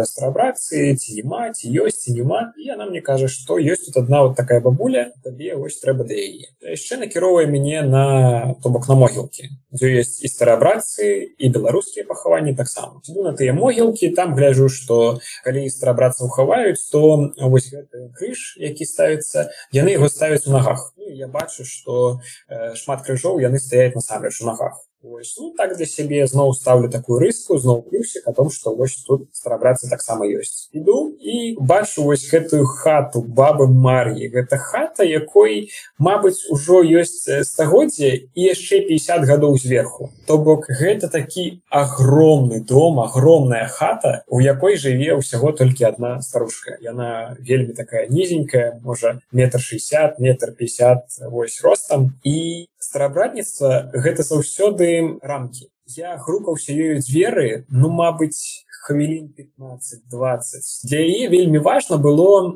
старабрацы 0.10 0.96
ці 0.96 1.22
няма 1.22 1.52
ці 1.54 1.70
ёсць 1.70 2.06
ці 2.06 2.16
няма 2.18 2.54
і 2.58 2.72
яна 2.74 2.90
мне 2.90 3.02
кажа 3.02 3.28
што 3.28 3.60
ёсць 3.60 3.86
тут 3.88 3.98
одна 4.04 4.24
вот 4.24 4.36
такая 4.36 4.60
бабуля 4.62 5.12
табе 5.24 5.56
вось 5.56 5.80
трэба 5.84 6.08
да 6.10 6.16
яе 6.18 6.50
яшчэ 6.64 6.98
накіроўвае 7.04 7.48
мяне 7.48 7.82
на 7.86 8.56
то 8.64 8.70
бок 8.70 8.90
на 8.90 8.96
могілкі 8.96 9.50
дзе 9.72 10.02
ёсць 10.02 10.26
і 10.26 10.32
старабрацы 10.32 11.30
і 11.38 11.50
беларускія 11.54 12.06
пахаванні 12.10 12.56
таксама. 12.58 13.02
На 13.06 13.34
тыя 13.38 13.54
могілкі 13.54 14.10
там 14.18 14.34
гляжу 14.34 14.70
што 14.70 15.22
калі 15.46 15.70
старабрацца 15.70 16.26
хаваюць 16.26 16.82
то 16.92 17.32
вось 17.38 17.70
гэты 17.70 18.10
крыж 18.18 18.58
які 18.58 18.86
ставіцца 18.86 19.50
яны 19.72 19.94
яго 19.94 20.10
ставяць 20.10 20.48
у 20.48 20.52
нагах 20.52 20.94
ну, 20.98 21.10
я 21.14 21.28
бачу 21.28 21.66
што 21.66 22.20
э, 22.50 22.74
шмат 22.76 23.06
крыжоў 23.06 23.40
яны 23.40 23.60
стаяць 23.62 23.94
насамрэч 23.94 24.42
у 24.42 24.50
нагах 24.50 24.82
Ось, 25.02 25.38
ну, 25.40 25.54
так 25.56 25.78
для 25.78 25.86
сябе 25.86 26.28
зноў 26.28 26.54
ставлю 26.54 26.90
такую 26.92 27.20
рыску 27.24 27.58
зноў 27.58 27.84
плюсик 27.88 28.28
о 28.28 28.34
том 28.34 28.50
что 28.52 28.76
вось 28.76 28.98
тут 29.08 29.30
старабрацца 29.32 29.88
таксама 29.90 30.28
ёсць 30.28 30.68
іду 30.76 31.16
і 31.20 31.56
бачу 31.60 32.04
вось 32.04 32.28
гэтую 32.28 32.66
хату 32.68 33.24
бабы 33.24 33.68
мар'і 33.72 34.28
гэта 34.28 34.60
хата 34.60 35.08
якой 35.08 35.70
Мабыць 36.00 36.48
ужо 36.48 36.80
ёсць 36.80 37.28
стагоддзя 37.44 38.12
і 38.16 38.42
яшчэ 38.46 38.80
50 38.88 39.26
гадоў 39.28 39.58
зверху. 39.60 40.08
То 40.28 40.38
бок 40.40 40.70
гэта 40.72 41.10
такі 41.12 41.60
огромны 41.68 42.62
дом 42.64 43.02
огромная 43.04 43.68
хата 43.68 44.24
у 44.28 44.40
якой 44.40 44.80
жыве 44.80 45.20
ўсяго 45.20 45.52
толькі 45.52 45.92
одна 45.92 46.22
старушка. 46.24 46.78
Яна 46.80 47.36
вельмі 47.40 47.76
такая 47.76 48.08
нізенькая 48.08 48.80
можа 48.80 49.20
метр 49.32 49.60
60 49.60 50.20
метр 50.24 50.56
50 50.56 51.28
вось 51.28 51.60
ростам. 51.68 52.16
І 52.24 52.70
старабратніцтва 52.80 53.92
гэта 53.94 54.24
заўсёды 54.24 55.20
рамкі. 55.22 55.70
Я 55.86 56.18
грукаўся 56.18 56.74
ёю 56.74 57.00
дзверы 57.02 57.66
ну 57.70 57.90
мабыць 57.90 58.66
хвілін 58.86 59.34
15-20 59.38 60.88
для 60.88 61.00
яе 61.00 61.28
вельмі 61.30 61.60
важно 61.60 61.98
было 61.98 62.56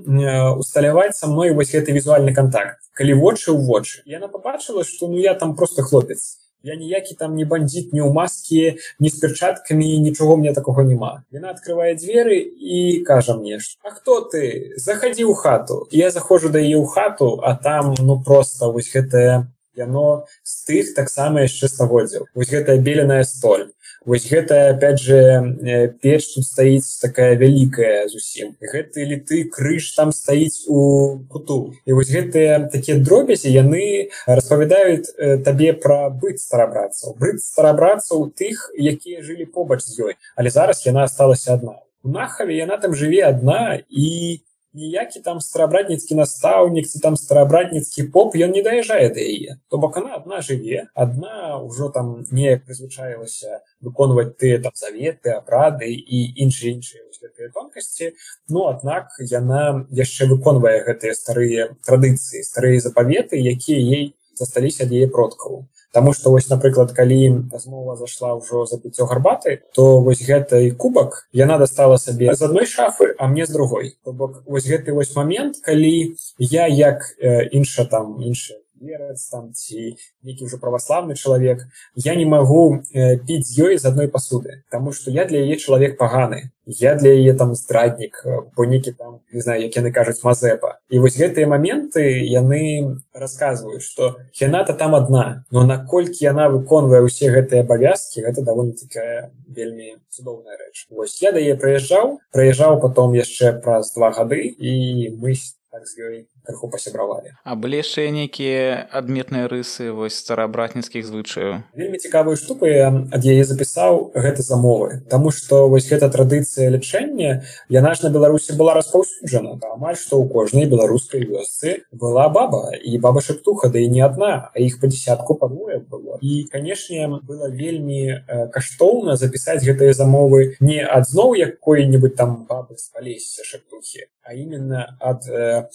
усталяваць 0.58 1.18
са 1.18 1.28
мной 1.28 1.52
вось 1.52 1.74
гэты 1.74 1.92
візуальны 1.92 2.34
контакт 2.34 2.80
калі 2.94 3.14
вочы 3.20 3.52
ў 3.52 3.60
вочы. 3.60 4.02
Яна 4.06 4.28
побачыла 4.28 4.86
что 4.86 5.08
ну 5.08 5.18
я 5.18 5.34
там 5.34 5.56
просто 5.56 5.84
хлопец. 5.84 6.40
Я 6.64 6.76
ніякі 6.76 7.16
там 7.20 7.36
не 7.36 7.44
бандит 7.44 7.92
не 7.92 8.00
ў 8.00 8.14
маскі 8.14 8.80
не 9.00 9.10
з 9.10 9.20
перчаткамі 9.20 10.00
нічого 10.00 10.38
мне 10.38 10.54
такого 10.54 10.82
няма. 10.82 11.26
Яна 11.32 11.52
открывае 11.52 11.96
дзверы 12.00 12.40
і 12.40 13.04
кажа 13.04 13.36
мне 13.36 13.60
А 13.84 13.90
хто 13.92 14.22
ты? 14.22 14.72
Заходи 14.78 15.26
ў 15.26 15.36
хату 15.36 15.88
я 15.92 16.10
заходжу 16.10 16.50
да 16.50 16.60
яе 16.60 16.80
ў 16.80 16.88
хату 16.88 17.42
а 17.44 17.56
там 17.56 17.94
ну 18.00 18.22
просто 18.24 18.72
вось 18.72 18.94
гэтая 18.94 19.52
яно 19.76 20.26
з 20.44 20.54
тых 20.68 20.94
таксама 20.96 21.46
яшчэ 21.46 21.68
стагоддзяў. 21.68 22.28
Вось 22.36 22.52
гэтая 22.52 22.78
беленая 22.78 23.24
столь. 23.24 23.72
Вось 24.06 24.28
гэта 24.28 24.76
опять 24.76 25.00
же 25.00 25.16
э, 25.16 25.88
печ 25.88 26.36
тут 26.36 26.44
стаіць 26.44 27.00
такая 27.00 27.36
вялікая 27.40 28.08
зусім. 28.12 28.58
Гэты 28.60 29.08
літы 29.08 29.48
крыж 29.48 29.96
там 29.96 30.12
стаіць 30.12 30.68
у 30.68 31.24
куту. 31.32 31.74
І 31.86 31.94
вось 31.94 32.12
гэтыя 32.12 32.68
такія 32.68 33.00
дробязі 33.00 33.48
яны 33.48 34.12
распавядаюць 34.28 35.08
э, 35.16 35.38
табе 35.40 35.72
пра 35.74 36.10
быць 36.12 36.44
старабрацаў 36.44 37.16
быць 37.20 37.44
старабрацаў 37.44 38.32
тых 38.36 38.72
якія 38.76 39.24
жылі 39.24 39.46
побач 39.46 39.82
з 39.82 40.00
ёй. 40.00 40.14
Але 40.36 40.50
зараз 40.50 40.86
яна 40.86 41.08
осталася 41.08 41.56
адна. 41.56 41.80
Нахаве 42.04 42.58
яна 42.58 42.78
там 42.78 42.96
жыве 42.96 43.24
адна 43.24 43.80
і 43.88 44.44
ніякі 44.74 45.20
там 45.20 45.42
старабратніцкі 45.42 46.16
настаўнік 46.16 46.88
ці 46.88 47.00
там 47.00 47.16
старабратніцкі 47.16 48.10
поп 48.14 48.36
ён 48.36 48.52
не 48.58 48.64
даязджае 48.66 49.10
да 49.14 49.22
яе 49.22 49.58
то 49.70 49.78
бок 49.78 49.98
она 50.02 50.18
адна 50.20 50.42
жыве 50.42 50.88
адна 50.94 51.62
ўжо 51.62 51.90
там 51.90 52.26
неяк 52.32 52.66
прызвычаілася 52.66 53.62
выконваць 53.82 54.34
тыя 54.38 54.62
там 54.64 54.74
заветы 54.76 55.38
абрады 55.38 55.94
і 55.94 56.20
іншыя 56.48 56.74
іншыя 56.74 57.50
тонкасці 57.54 58.12
ну 58.50 58.68
аднак 58.72 59.14
яна 59.32 59.86
яшчэ 59.92 60.28
выконвае 60.34 60.82
гэтыя 60.90 61.14
старыя 61.14 61.70
традыцыі 61.86 62.44
старыя 62.44 62.82
запаветы 62.84 63.40
якія 63.40 63.80
ей 63.80 64.06
засталіся 64.40 64.90
ад 64.90 64.92
яе 64.98 65.08
продкаў 65.08 65.64
Таму 65.94 66.14
што 66.18 66.34
вось 66.34 66.50
напрыклад 66.50 66.92
калі 66.98 67.50
размова 67.54 67.96
зашла 67.96 68.34
ўжо 68.34 68.66
за 68.66 68.82
піццё 68.82 69.06
гарбаты 69.06 69.62
то 69.78 70.02
вось 70.02 70.26
гэтай 70.26 70.72
кубак 70.74 71.30
яна 71.32 71.60
дастала 71.62 72.02
сабе 72.02 72.34
з 72.34 72.42
адной 72.42 72.66
шафы 72.66 73.14
а 73.20 73.30
мне 73.30 73.46
з 73.46 73.54
другой 73.54 73.94
то 74.04 74.12
бок 74.12 74.42
вось 74.50 74.66
гэты 74.66 74.98
вось 74.98 75.16
момент 75.16 75.62
калі 75.62 76.18
я 76.40 76.66
як 76.68 77.06
э, 77.22 77.46
інша 77.54 77.86
там 77.86 78.18
іншая 78.22 78.63
вераць 78.84 79.24
там 79.32 79.52
ці 79.54 79.96
нейкі 80.24 80.46
ўжо 80.46 80.60
праваславны 80.60 81.16
чалавек 81.16 81.64
я 81.96 82.16
не 82.20 82.26
магу 82.28 82.84
э, 82.92 83.18
піць 83.24 83.48
з 83.48 83.60
ёй 83.64 83.78
з 83.80 83.88
адной 83.88 84.12
пасуды 84.12 84.64
Таму 84.70 84.92
што 84.92 85.12
я 85.12 85.26
для 85.26 85.40
яе 85.40 85.56
чалавек 85.56 85.98
паганы 85.98 86.52
я 86.66 86.96
для 86.96 87.12
яе 87.12 87.34
там 87.34 87.56
здраднік 87.56 88.24
бо 88.56 88.66
некі 88.66 88.92
там 88.92 89.20
не 89.32 89.42
знаю 89.42 89.64
як 89.64 89.76
яны 89.76 89.92
кажуць 89.92 90.24
мазепа. 90.24 90.80
І 90.90 91.00
вось 91.00 91.18
гэтыя 91.20 91.48
моменты 91.48 92.04
яны 92.28 93.00
расказваюць 93.14 93.84
што 93.84 94.16
яна-то 94.40 94.74
там 94.74 94.96
адна 94.96 95.46
но 95.52 95.66
наколькі 95.68 96.24
яна 96.26 96.50
выконвае 96.50 97.04
ўсе 97.04 97.32
гэтыя 97.32 97.64
абавязкі 97.68 98.24
гэта 98.28 98.44
даволі 98.44 98.76
такая 98.80 99.32
вельмі 99.48 100.00
цудоўная 100.10 100.58
рэч 100.60 100.88
Вось 100.90 101.22
я 101.22 101.32
да 101.32 101.40
яе 101.40 101.56
прыязджаў 101.56 102.20
прыязджаў 102.32 102.80
потом 102.80 103.14
яшчэ 103.14 103.60
праз 103.60 103.94
два 103.96 104.12
гады 104.12 104.44
і 104.44 105.12
мы 105.20 105.36
так 105.72 105.88
з 105.88 106.00
ёй 106.00 106.18
крыху 106.46 106.70
пасябравалі 106.70 107.36
а 107.44 107.56
былі 107.56 107.82
яшчэ 107.82 108.10
нейкія 108.12 108.88
адметныя 108.92 109.48
рысы 109.48 109.92
вось 109.92 110.20
старабратніцкіх 110.20 111.06
звычаяў 111.08 111.64
вельмі 111.74 111.98
цікавую 111.98 112.36
штуку 112.36 112.66
я 112.68 112.92
ад 113.12 113.26
яе 113.26 113.44
запісаў 113.44 114.12
гэта 114.14 114.42
замовы. 114.42 115.02
Таму 115.10 115.32
што 115.32 115.68
вось 115.70 115.88
гэта 115.90 116.10
традыцыя 116.14 116.70
лячэння 116.74 117.44
яна 117.70 117.94
ж 117.94 118.06
на 118.06 118.10
беларусі 118.14 118.58
была 118.60 118.74
распаўсюджана. 118.78 119.60
Амаль 119.74 119.98
што 120.00 120.20
ў 120.20 120.30
кожнай 120.30 120.70
беларускай 120.70 121.26
вёсцы 121.28 121.84
была 121.92 122.30
баба 122.30 122.74
і 122.76 122.98
баба 122.98 123.22
шаптуха 123.22 123.70
да 123.70 123.80
і 123.80 123.90
не 123.90 124.02
адна 124.06 124.50
а 124.54 124.58
іх 124.60 124.80
па 124.82 124.88
десятку 124.88 125.36
падвое 125.36 125.80
было. 125.80 126.20
І 126.22 126.46
канешне 126.52 127.08
было 127.08 127.50
вельмі 127.50 128.24
каштоўна 128.54 129.16
запісаць 129.16 129.64
гэтыя 129.64 129.94
замовы 129.94 130.56
не 130.60 130.82
ад 130.82 131.08
зноў 131.10 131.36
якой-нибудь 131.36 132.16
там 132.16 132.46
бабы 132.50 132.78
спалесся 132.78 133.44
шаптухі 133.44 134.10
а 134.24 134.34
именно 134.34 134.98
ад 135.00 135.28
э, 135.28 135.68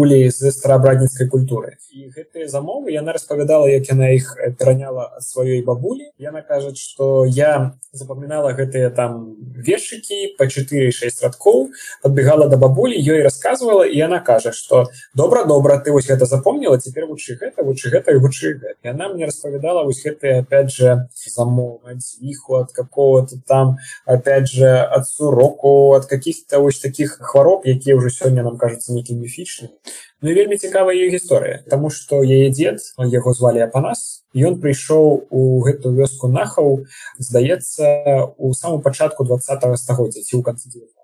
бабулі 0.00 0.30
з 0.30 0.50
старабрадніцкай 0.50 1.28
культуры 1.28 1.76
і 1.92 2.08
гэтыя 2.08 2.48
замовы 2.48 2.94
яна 2.94 3.12
распавядала 3.12 3.68
як 3.68 3.84
яна 3.92 4.08
іх 4.16 4.32
пераняла 4.56 5.12
ад 5.18 5.24
сваёй 5.26 5.60
бабулі. 5.60 6.08
Яна 6.16 6.40
кажа 6.40 6.72
что 6.74 7.26
я 7.28 7.76
запамінала 7.92 8.54
гэтыя 8.56 8.88
там 8.90 9.36
вершыкі 9.60 10.38
по 10.38 10.48
4-6 10.48 11.20
радкоў 11.20 11.68
подбегала 12.02 12.48
до 12.48 12.56
бабулі 12.56 12.96
ёй 12.96 13.20
рассказывала 13.20 13.84
і 13.84 14.00
она 14.00 14.20
кажа 14.20 14.52
что 14.52 14.88
добра 15.14 15.44
добра 15.44 15.76
ты 15.76 15.92
вось 15.92 16.08
гэта 16.08 16.24
запомнила 16.24 16.80
теперь 16.80 17.04
вучы 17.04 17.36
гэта 17.36 17.62
вучы 17.62 17.90
гэта 17.90 18.12
і 18.12 18.22
вучы 18.24 18.56
яна 18.82 19.12
мне 19.12 19.26
распавядала 19.26 19.84
вось 19.84 20.00
гэтые 20.06 20.40
опять 20.40 20.72
же 20.72 21.08
замов 21.12 21.82
иху 22.20 22.54
от 22.54 22.72
какого-то 22.72 23.36
там 23.46 23.76
опять 24.06 24.48
же 24.48 24.70
от 24.70 25.06
суроку 25.08 25.92
от 25.92 26.06
каких-то 26.06 26.60
вось 26.60 26.80
таких 26.80 27.18
хвароб 27.20 27.62
які 27.66 27.90
якія 27.90 27.96
ўжо 27.96 28.08
сёння 28.14 28.42
нам 28.42 28.56
кажуцца 28.56 28.94
нейкім 28.94 29.18
міфічным 29.18 29.74
Ну 30.22 30.30
і 30.30 30.34
вельмі 30.36 30.56
цікавая 30.60 30.94
ее 30.94 31.08
гісторыя 31.16 31.64
Таму 31.72 31.90
што 31.90 32.22
яе 32.22 32.50
дзед 32.52 32.78
яго 33.08 33.32
звалі 33.32 33.64
апанас 33.66 34.22
ён 34.36 34.60
прыйшоў 34.62 35.26
у 35.30 35.42
гэтую 35.66 35.94
вёску 35.96 36.28
нахаў 36.28 36.86
здаецца 37.18 37.84
у 38.38 38.52
саму 38.54 38.80
пачатку 38.84 39.24
два 39.24 39.40
стагоддзя 39.40 40.22
ці 40.22 40.34
ў 40.36 40.42
канцы 40.42 40.68
19 40.68 40.99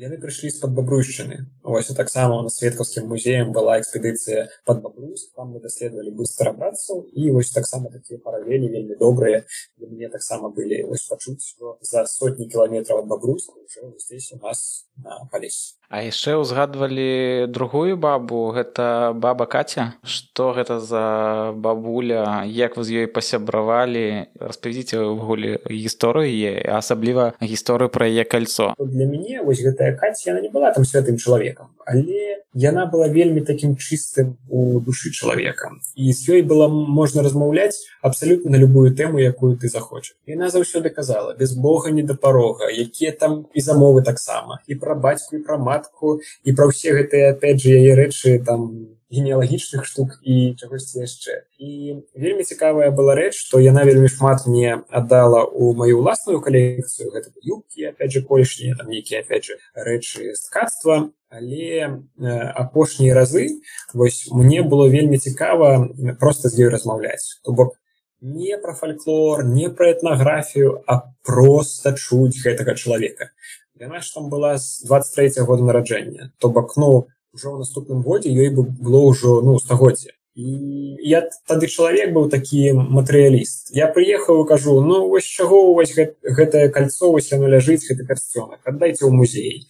яны 0.00 0.18
прыйшлі 0.20 0.50
з-пад 0.50 0.72
бабруйшчыны. 0.76 1.46
Ось 1.62 1.92
таксама 1.94 2.42
на 2.42 2.50
сведкаўскім 2.50 3.06
музеем 3.08 3.52
была 3.52 3.78
экспедыцыя 3.80 4.48
под 4.64 4.82
бабрусь 4.82 5.28
там 5.36 5.52
мы 5.52 5.60
даследавалі 5.60 6.10
быстро 6.10 6.52
братцаў 6.52 7.06
і 7.12 7.30
вось 7.30 7.50
таксама 7.50 7.90
такія 7.90 8.18
паралелі 8.18 8.68
вельмі 8.68 8.96
добрыя. 8.96 9.44
Мне 9.78 10.08
таксама 10.08 10.48
былі 10.48 10.82
вось 10.90 11.06
пачуць 11.06 11.56
за 11.80 12.06
сотні 12.06 12.48
кіламетраў 12.48 13.04
ад 13.04 13.06
бабрусь 13.06 13.48
уже 13.48 13.92
здесь 13.98 14.32
у 14.32 14.38
нас 14.44 14.88
на 14.96 15.28
палесе 15.30 15.76
А 15.86 16.02
яшчэ 16.02 16.34
ўзгадвалі 16.42 17.46
другую 17.46 17.94
бабу. 17.94 18.50
Гэта 18.50 19.14
баба 19.14 19.46
каця. 19.46 19.94
Што 20.02 20.50
гэта 20.50 20.82
за 20.82 21.54
бабуля? 21.54 22.42
Як 22.42 22.74
вы 22.74 22.82
з 22.82 23.06
ёй 23.06 23.06
пасябравалі? 23.06 24.34
Распавядзіце 24.34 24.98
ўвогуле 24.98 25.62
гісторыі 25.62 26.58
асабліва 26.74 27.38
гісторыю 27.38 27.86
пра 27.86 28.10
яе 28.10 28.26
кольцо 28.26 28.74
для 28.96 29.06
мяне 29.06 29.42
вось 29.42 29.62
гэтая 29.86 29.98
каця 29.98 30.30
яна 30.30 30.40
не 30.40 30.48
была 30.48 30.72
там 30.72 30.84
святым 30.84 31.16
чалавекам 31.16 31.70
але 31.86 32.42
яна 32.54 32.86
была 32.86 33.08
вельмі 33.08 33.40
такім 33.40 33.76
чыстым 33.76 34.36
у 34.48 34.80
душы 34.80 35.10
чалавека 35.10 35.70
і 35.94 36.12
з 36.12 36.28
ёй 36.28 36.42
было 36.42 36.68
можна 36.68 37.22
размаўляць 37.22 37.86
абсалютна 38.02 38.50
на 38.50 38.56
любую 38.56 38.94
тэму 38.94 39.18
якую 39.18 39.56
ты 39.56 39.68
захочаш 39.68 40.16
яна 40.26 40.50
заўсёды 40.50 40.90
казала 40.90 41.34
без 41.34 41.52
Бога 41.52 41.90
не 41.90 42.02
да 42.02 42.14
парога 42.14 42.70
якія 42.70 43.12
там 43.12 43.46
і 43.54 43.60
замовы 43.60 44.02
таксама 44.02 44.60
і 44.66 44.74
пра 44.74 44.94
бацьку 44.94 45.36
і 45.36 45.42
пра 45.42 45.58
матку 45.58 46.20
і 46.44 46.52
пра 46.52 46.66
ўсе 46.66 46.92
гэтыя 46.92 47.34
опять 47.36 47.60
же 47.60 47.70
яе 47.70 47.94
рэчы 47.94 48.42
там 48.44 48.88
генеалагічных 49.10 49.86
штук 49.86 50.18
і 50.22 50.54
чагосьці 50.58 51.06
яшчэ 51.06 51.46
і 51.58 52.02
вельмі 52.14 52.42
цікавая 52.42 52.90
была 52.90 53.14
рэч 53.14 53.34
што 53.38 53.62
яна 53.62 53.86
вельмі 53.86 54.08
шмат 54.10 54.46
мне 54.46 54.82
аддала 54.90 55.44
у 55.46 55.74
маю 55.78 56.02
ўласную 56.02 56.42
калекцыю 56.42 57.14
гэта 57.14 57.30
юбкі 57.42 57.90
опять 57.94 58.12
же 58.12 58.22
колішнія 58.22 58.74
там 58.74 58.90
нейкія 58.90 59.22
опять 59.22 59.44
же 59.44 59.58
рэчы 59.74 60.32
ткацтва. 60.34 61.10
Але 61.28 62.02
э, 62.18 62.28
апошнія 62.54 63.14
разы 63.14 63.60
вось 63.92 64.28
мне 64.30 64.62
было 64.62 64.88
вельмі 64.88 65.18
цікава 65.18 65.88
просто 66.20 66.48
з 66.48 66.60
ёй 66.60 66.68
размаўляць. 66.70 67.42
То 67.42 67.52
бок 67.52 67.74
не 68.20 68.56
пра 68.58 68.74
фальклор 68.74 69.44
не 69.44 69.68
пра 69.68 69.90
этнаграфію 69.92 70.82
а 70.86 71.12
просто 71.22 71.92
чуць 71.92 72.38
гэтага 72.42 72.74
чалавека. 72.74 73.30
Яна 73.74 74.00
ж 74.00 74.14
там 74.14 74.30
была 74.30 74.58
з 74.58 74.86
23 74.86 75.42
-го 75.42 75.46
года 75.46 75.62
нараджэння 75.62 76.32
то 76.38 76.48
бок 76.48 76.76
ну 76.76 77.06
ўжо 77.36 77.52
ў 77.52 77.60
наступным 77.60 78.00
годзе 78.00 78.32
ёй 78.32 78.48
бы 78.56 78.64
было 78.64 79.04
ўжо 79.12 79.44
ну 79.44 79.60
стагоддзя 79.60 80.16
і 80.36 81.00
я 81.00 81.22
тады 81.48 81.64
чалавек 81.64 82.12
быў 82.12 82.28
такі 82.28 82.76
матэрыяліст. 82.76 83.72
Я 83.72 83.88
прыехаў 83.88 84.44
і 84.44 84.48
кажу 84.48 84.80
ну 84.84 85.08
вось 85.08 85.24
чаго 85.24 85.72
у 85.72 85.74
вас 85.74 85.96
гэтае 85.96 86.68
кольцо 86.68 87.08
вось 87.08 87.32
яно 87.32 87.48
ляжыць 87.48 87.88
гэты 87.88 88.04
карцёнак 88.04 88.60
аддайце 88.68 89.08
ў 89.08 89.12
музей 89.16 89.64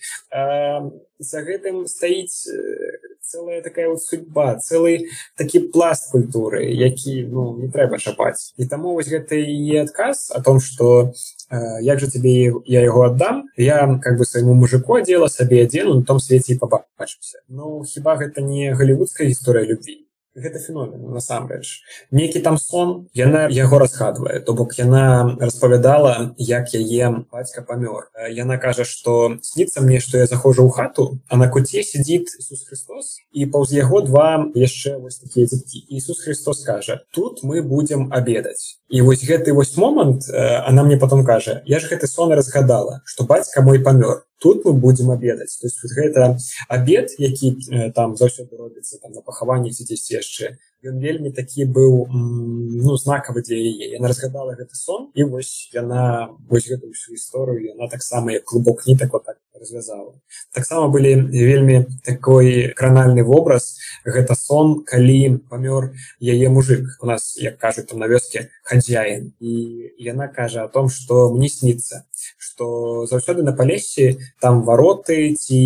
за 1.22 1.38
гэтым 1.46 1.86
стаіць 1.86 2.50
целая 3.22 3.62
такая 3.62 3.88
вот 3.88 4.02
судьба 4.02 4.58
целый 4.58 5.06
такі 5.38 5.70
пласт 5.70 6.10
культуры 6.10 6.66
які 6.66 7.22
ну 7.30 7.54
не 7.62 7.70
трэба 7.70 8.02
чапаць. 8.02 8.50
І 8.58 8.66
таму 8.66 8.98
вось 8.98 9.06
гэта 9.06 9.38
і 9.38 9.86
адказ 9.86 10.34
о 10.34 10.42
том 10.42 10.58
что 10.58 11.14
э, 11.14 11.14
як 11.50 12.00
же 12.00 12.10
тебе 12.10 12.52
я 12.64 12.82
его 12.82 13.02
отдам 13.02 13.48
я 13.56 13.98
как 14.02 14.18
бы 14.18 14.24
своему 14.24 14.54
мужику 14.54 14.94
одела 14.94 15.28
сабе 15.28 15.64
адзену 15.64 15.94
на 15.94 16.04
том 16.04 16.18
свеце 16.18 16.54
і 16.54 16.58
побачымся 16.58 17.38
ну 17.48 17.84
хіба 17.84 18.16
гэта 18.16 18.42
не 18.42 18.74
голливудская 18.74 19.28
гісторыя 19.28 19.64
любви 19.64 20.05
гэта 20.36 20.58
феномен 20.60 21.00
насамрэч. 21.10 21.82
Нейкі 22.12 22.40
там 22.44 22.58
сон 22.60 23.08
яна 23.16 23.48
яго 23.50 23.80
расхадвае 23.80 24.40
то 24.44 24.52
бок 24.52 24.76
яна 24.78 25.36
распавядала 25.40 26.36
як 26.38 26.72
яе 26.76 27.24
бацька 27.32 27.62
памёр. 27.62 28.12
Яна 28.30 28.58
кажа 28.58 28.84
что 28.84 29.38
снится 29.42 29.80
мне 29.80 30.00
что 30.00 30.18
я 30.18 30.26
захожу 30.26 30.68
ў 30.68 30.70
хату 30.70 31.18
а 31.28 31.36
на 31.36 31.48
куце 31.48 31.82
сидит 31.82 32.28
Ісус 32.38 32.68
Христос 32.68 33.18
і 33.32 33.46
паўз 33.46 33.72
яго 33.72 34.00
два 34.02 34.46
яшчэ 34.54 34.98
вось 34.98 35.18
такія 35.18 35.46
дзеткі. 35.46 35.88
Ісус 35.88 36.20
Христос 36.20 36.64
кажа 36.64 37.00
тут 37.10 37.42
мы 37.42 37.62
будем 37.62 38.12
обедаць 38.12 38.78
і 38.88 39.00
вось 39.00 39.24
гэты 39.24 39.52
вось 39.52 39.76
момант 39.76 40.28
она 40.30 40.82
мне 40.84 40.96
потом 40.96 41.24
кажа 41.24 41.62
я 41.66 41.80
ж 41.80 41.88
гэты 41.88 42.06
сон 42.06 42.32
разгадала 42.32 43.02
что 43.04 43.24
бацька 43.24 43.62
мой 43.62 43.80
памёр 43.80 44.24
тут 44.38 44.64
мы 44.64 44.72
будем 44.72 45.10
обедаць 45.10 45.58
то 45.58 45.66
есть 45.66 45.82
вот 45.82 45.92
гэта 45.92 46.38
обед 46.68 47.14
які 47.18 47.56
там 47.94 48.16
заўсёды 48.16 48.56
робіцца 48.56 48.98
там 49.02 49.12
на 49.12 49.20
пахаванні 49.20 49.72
ці 49.72 49.84
дзесьці 49.84 50.14
яшчэ. 50.20 50.56
Ён 50.86 51.00
вельмі 51.00 51.32
такі 51.32 51.64
быў 51.66 52.06
ну 52.12 52.96
знакавы 52.96 53.42
для 53.42 53.56
яе. 53.56 53.96
Яна 53.96 54.08
разгадала 54.12 54.54
гэты 54.54 54.76
сон 54.76 55.10
і 55.14 55.24
вось 55.24 55.70
яна 55.72 56.30
вось 56.48 56.68
гэту 56.68 56.92
всю 56.92 57.16
гісторыю 57.16 57.74
яна 57.74 57.88
таксама 57.88 58.32
як 58.32 58.44
клубок 58.44 58.86
нітак 58.86 59.12
вот 59.12 59.24
так 59.24 59.38
развязала. 59.58 60.14
Таксама 60.52 60.88
былі 60.88 61.14
вельмі 61.32 61.86
такой 62.04 62.72
кранальны 62.76 63.24
вобраз 63.24 63.78
гэта 64.04 64.34
сон 64.34 64.84
калі 64.84 65.40
памёр 65.50 65.96
яе 66.20 66.48
мужик 66.48 66.84
у 67.00 67.06
нас 67.06 67.36
як 67.40 67.58
кажуць 67.58 67.88
там 67.88 67.98
на 67.98 68.06
вёске 68.06 68.50
хадзяін. 68.62 69.32
І 69.40 69.52
яна 69.98 70.28
кажа 70.28 70.64
о 70.64 70.68
том 70.68 70.88
что 70.88 71.32
мне 71.32 71.48
снится 71.48 72.04
что 72.38 73.06
заўсёды 73.06 73.42
на 73.42 73.52
палесе 73.52 74.18
там 74.40 74.62
вароты 74.62 75.34
ці 75.34 75.60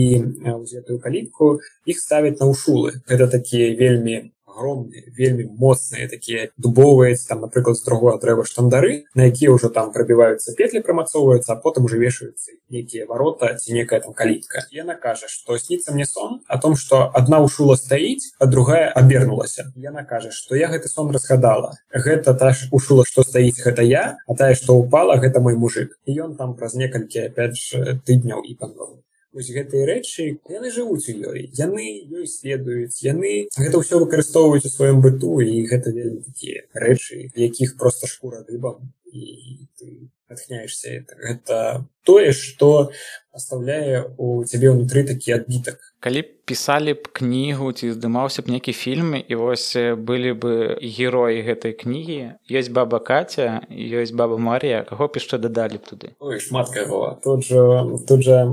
гэтую 0.45 0.99
калітку 1.01 1.61
іх 1.87 1.99
ставяць 1.99 2.39
на 2.41 2.47
ушулы. 2.51 3.01
Гэта 3.07 3.29
такія 3.29 3.75
вельмі 3.77 4.33
огромные 4.51 5.05
вельмі 5.17 5.47
моцныя 5.57 6.09
такія 6.09 6.51
дубовыя 6.57 7.17
там 7.29 7.41
напрыклад 7.41 7.77
з 7.77 7.85
другого 7.85 8.19
дрэва 8.19 8.45
штандары 8.45 9.05
на 9.15 9.31
якія 9.31 9.55
ўжо 9.55 9.71
там 9.71 9.93
прабіваюцца 9.93 10.55
петлі 10.59 10.83
прамацоўваюцца 10.83 11.53
а 11.55 11.57
потым 11.57 11.87
уже 11.87 11.99
вешаюцца 11.99 12.53
нейкія 12.71 13.07
варота 13.07 13.55
ці 13.55 13.75
некая 13.75 14.01
там 14.01 14.13
калітка 14.13 14.67
яна 14.71 14.95
кажа 14.95 15.27
что 15.29 15.59
сніцца 15.59 15.93
мне 15.93 16.07
сон 16.07 16.41
о 16.47 16.59
том 16.59 16.77
что 16.77 17.11
одна 17.15 17.41
ушула 17.41 17.77
стаіць 17.77 18.35
а 18.39 18.47
другая 18.47 18.91
абернулася 18.91 19.73
яна 19.77 20.05
кажа 20.05 20.31
что 20.31 20.57
я 20.57 20.69
гэты 20.69 20.89
сон 20.89 21.11
разгадала. 21.11 21.75
Гэта 21.93 22.35
та 22.35 22.53
ж 22.53 22.69
ушула 22.73 23.05
что 23.07 23.23
стаіць 23.23 23.61
гэта 23.63 23.83
я 23.83 24.19
а 24.27 24.35
тая 24.35 24.55
что 24.55 24.77
упала 24.77 25.17
гэта 25.17 25.41
мой 25.41 25.57
мужик 25.57 25.99
і 26.07 26.21
ён 26.27 26.37
там 26.37 26.57
праз 26.57 26.75
некалькі 26.75 27.27
опять 27.27 27.57
же 27.57 28.01
тыдняў 28.07 28.43
і 28.43 28.55
паноў 28.55 29.03
вось 29.33 29.51
гэтыя 29.55 29.87
рэчы 29.87 30.25
яны 30.51 30.71
жывуць 30.75 31.07
у 31.13 31.15
ёй 31.33 31.51
яны 31.59 31.87
ёй 32.19 32.27
следуюць 32.27 33.03
яны 33.07 33.33
гэта 33.57 33.83
ўсё 33.83 34.03
выкарыстоўваюць 34.03 34.67
у 34.67 34.73
сваём 34.75 35.03
быту 35.05 35.39
і 35.45 35.67
гэта 35.71 35.95
вельмі 35.95 36.23
такія 36.27 36.67
рэчы 36.75 37.31
якіх 37.35 37.77
просто 37.79 38.11
шкура 38.11 38.43
дыбам 38.49 38.91
і 39.13 39.69
ты 39.79 40.11
натхняешься 40.29 40.89
это 40.91 41.17
гэта 41.17 41.87
тое 42.05 42.33
что 42.33 42.93
оставляе 43.33 44.15
у 44.17 44.45
цябе 44.45 44.71
ўнутры 44.71 45.03
такі 45.07 45.35
адбітак 45.39 45.83
калі 46.01 46.23
пісалі 46.47 46.95
б 46.95 47.11
кнігу 47.13 47.73
ці 47.75 47.91
здымаўся 47.95 48.43
б 48.47 48.55
нейкі 48.55 48.73
фільм 48.73 49.19
і 49.19 49.35
вось 49.35 49.75
былі 49.99 50.33
бы 50.39 50.79
героі 50.79 51.43
гэтай 51.43 51.75
кнігі 51.75 52.39
ёсць 52.47 52.71
баба 52.71 53.03
каця 53.03 53.67
ёсць 53.71 54.15
баба 54.15 54.39
Марія 54.39 54.87
каго 54.87 55.11
б 55.11 55.19
яшчэ 55.19 55.39
дадалі 55.43 55.83
б 55.83 55.85
туды? 55.87 56.15
Ой, 56.19 56.39
шмат 56.39 56.71
каго. 56.71 57.19
Тут 57.23 57.45
жа 57.45 57.87
тут 58.07 58.23
жа 58.23 58.47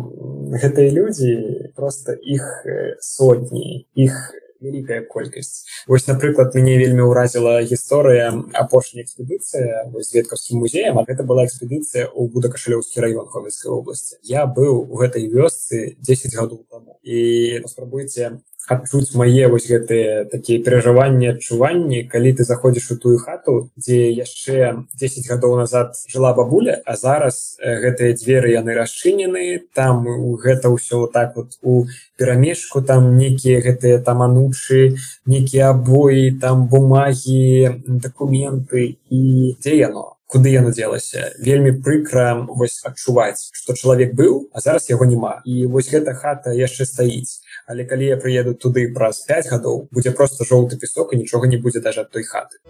гэтыя 0.58 0.90
людзі 0.92 1.72
просто 1.78 2.18
іх 2.18 2.66
сотні 3.00 3.86
іх 3.94 4.14
вялікая 4.62 5.02
колькасць 5.06 5.66
вось 5.88 6.08
напрыклад 6.08 6.56
мяне 6.56 6.78
вельмі 6.78 7.08
ўразіла 7.10 7.62
гісторыя 7.62 8.34
апошняя 8.54 9.06
экспедыцыя 9.06 9.86
зведкаўскім 9.94 10.64
музеем 10.64 10.98
а 11.00 11.06
гэта 11.08 11.24
была 11.24 11.46
экспедыцыя 11.46 12.10
ў 12.10 12.32
будакашалёўскі 12.32 13.04
раён 13.04 13.28
хомельскай 13.28 13.72
области 13.72 14.18
я 14.24 14.46
быў 14.46 14.88
у 14.88 14.96
гэтай 15.02 15.28
вёсцы 15.28 15.98
10 16.02 16.36
гадоў 16.36 16.66
таму. 16.70 17.00
І 17.04 17.60
паспрабуйце 17.64 18.40
адчуць 18.68 19.16
мае 19.16 19.48
вось 19.48 19.68
гэтыя 19.72 20.26
такія 20.32 20.64
перажыванні 20.64 21.32
адчуванні 21.34 22.04
калі 22.12 22.34
ты 22.40 22.44
заходзіш 22.44 22.92
у 22.92 22.98
тую 23.04 23.18
хату 23.24 23.70
дзе 23.80 24.12
яшчэ 24.12 24.84
10 25.00 25.30
гадоў 25.32 25.56
назад 25.62 25.96
жыла 26.12 26.34
бабуля 26.38 26.82
а 26.86 26.96
зараз 27.00 27.58
гэтыя 27.64 28.18
дзверы 28.20 28.52
яны 28.56 28.76
расчынены 28.76 29.64
там 29.74 30.04
гэта 30.44 30.74
ўсё 30.74 31.08
так 31.08 31.36
вот 31.40 31.56
у 31.64 31.88
перамешку 32.18 32.82
там 32.82 33.16
некія 33.18 33.64
гэтыя 33.64 34.04
там 34.04 34.22
анучы 34.22 35.00
некія 35.26 35.72
абоі 35.72 36.36
там 36.42 36.68
бумагі 36.68 37.82
дакументы 37.88 38.98
і 39.10 39.56
дзе 39.62 39.78
яно? 39.78 40.14
Куды 40.28 40.52
яно 40.52 40.76
дзелася? 40.76 41.32
Вельмі 41.40 41.72
прыкра 41.72 42.36
вось 42.48 42.84
адчуваць 42.84 43.48
што 43.56 43.74
чалавек 43.80 44.12
быў 44.12 44.52
а 44.52 44.60
зараз 44.60 44.90
яго 44.92 45.08
няма. 45.08 45.40
І 45.46 45.66
вось 45.72 45.88
гэта 45.88 46.14
хата 46.14 46.52
яшчэ 46.52 46.84
стаіць 46.84 47.40
але 47.68 47.84
калі 47.84 48.06
я 48.08 48.18
прыеду 48.18 48.56
туды 48.56 48.88
праз 48.96 49.20
5 49.28 49.52
гадоў 49.54 49.80
будзе 49.92 50.12
просто 50.20 50.48
жоўты 50.48 50.80
песок 50.80 51.14
і 51.14 51.20
нічога 51.24 51.52
не 51.52 51.60
будзе 51.60 51.84
даже 51.84 52.08
ад 52.08 52.12
той 52.16 52.24
хаты 52.24 52.64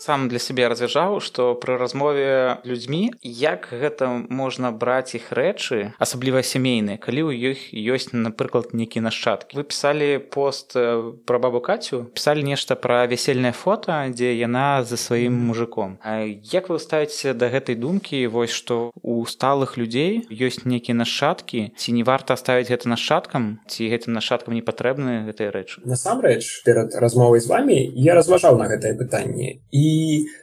сам 0.00 0.28
для 0.32 0.40
сябе 0.40 0.66
развяжаў 0.72 1.20
што 1.20 1.52
пры 1.60 1.76
размове 1.76 2.58
людзьмі 2.64 3.12
як 3.22 3.68
гэта 3.68 4.08
можна 4.32 4.72
браць 4.72 5.12
іх 5.14 5.28
рэчы 5.36 5.92
асабліва 6.00 6.40
сямейныя 6.40 6.96
калі 6.96 7.28
ў 7.28 7.52
іх 7.52 7.58
ёсць 7.76 8.16
напрыклад 8.16 8.72
нейкі 8.72 9.04
нашчадкі. 9.04 9.60
Вы 9.60 9.68
пісалі 9.68 10.24
пост 10.32 10.72
пра 10.72 11.36
бабу 11.38 11.60
кацю? 11.60 12.08
Пісалі 12.16 12.48
нешта 12.48 12.80
пра 12.80 13.04
вясельнае 13.04 13.52
фото 13.52 13.92
дзе 14.08 14.32
яна 14.40 14.82
за 14.88 14.96
сваім 14.96 15.36
мужиком 15.36 16.00
А 16.00 16.24
як 16.24 16.72
вы 16.72 16.78
ставіце 16.80 17.34
да 17.36 17.52
гэтай 17.52 17.76
думкі? 17.76 18.24
Вось 18.32 18.56
што 18.56 18.90
у 19.02 19.20
сталых 19.28 19.76
людзей 19.76 20.24
ёсць 20.32 20.64
нейкія 20.64 20.96
нашчадкі. 20.96 21.76
Ці 21.76 21.92
не 21.92 22.02
варта 22.08 22.36
ставіць 22.40 22.72
гэта 22.72 22.88
нашчадкам? 22.88 23.60
Ці 23.68 23.92
гэтым 23.92 24.16
нашчадкам 24.16 24.56
не 24.56 24.64
патрэбны 24.64 25.28
гэтыя 25.28 25.52
рэчы? 25.52 25.84
Насамрэч 25.84 26.64
перад 26.64 26.96
размовай 26.96 27.44
з 27.44 27.52
вами 27.52 27.78
я 27.94 28.16
разважаў 28.16 28.56
на 28.56 28.70
гэтае 28.72 28.96
пытанне. 28.96 29.60
І 29.70 29.90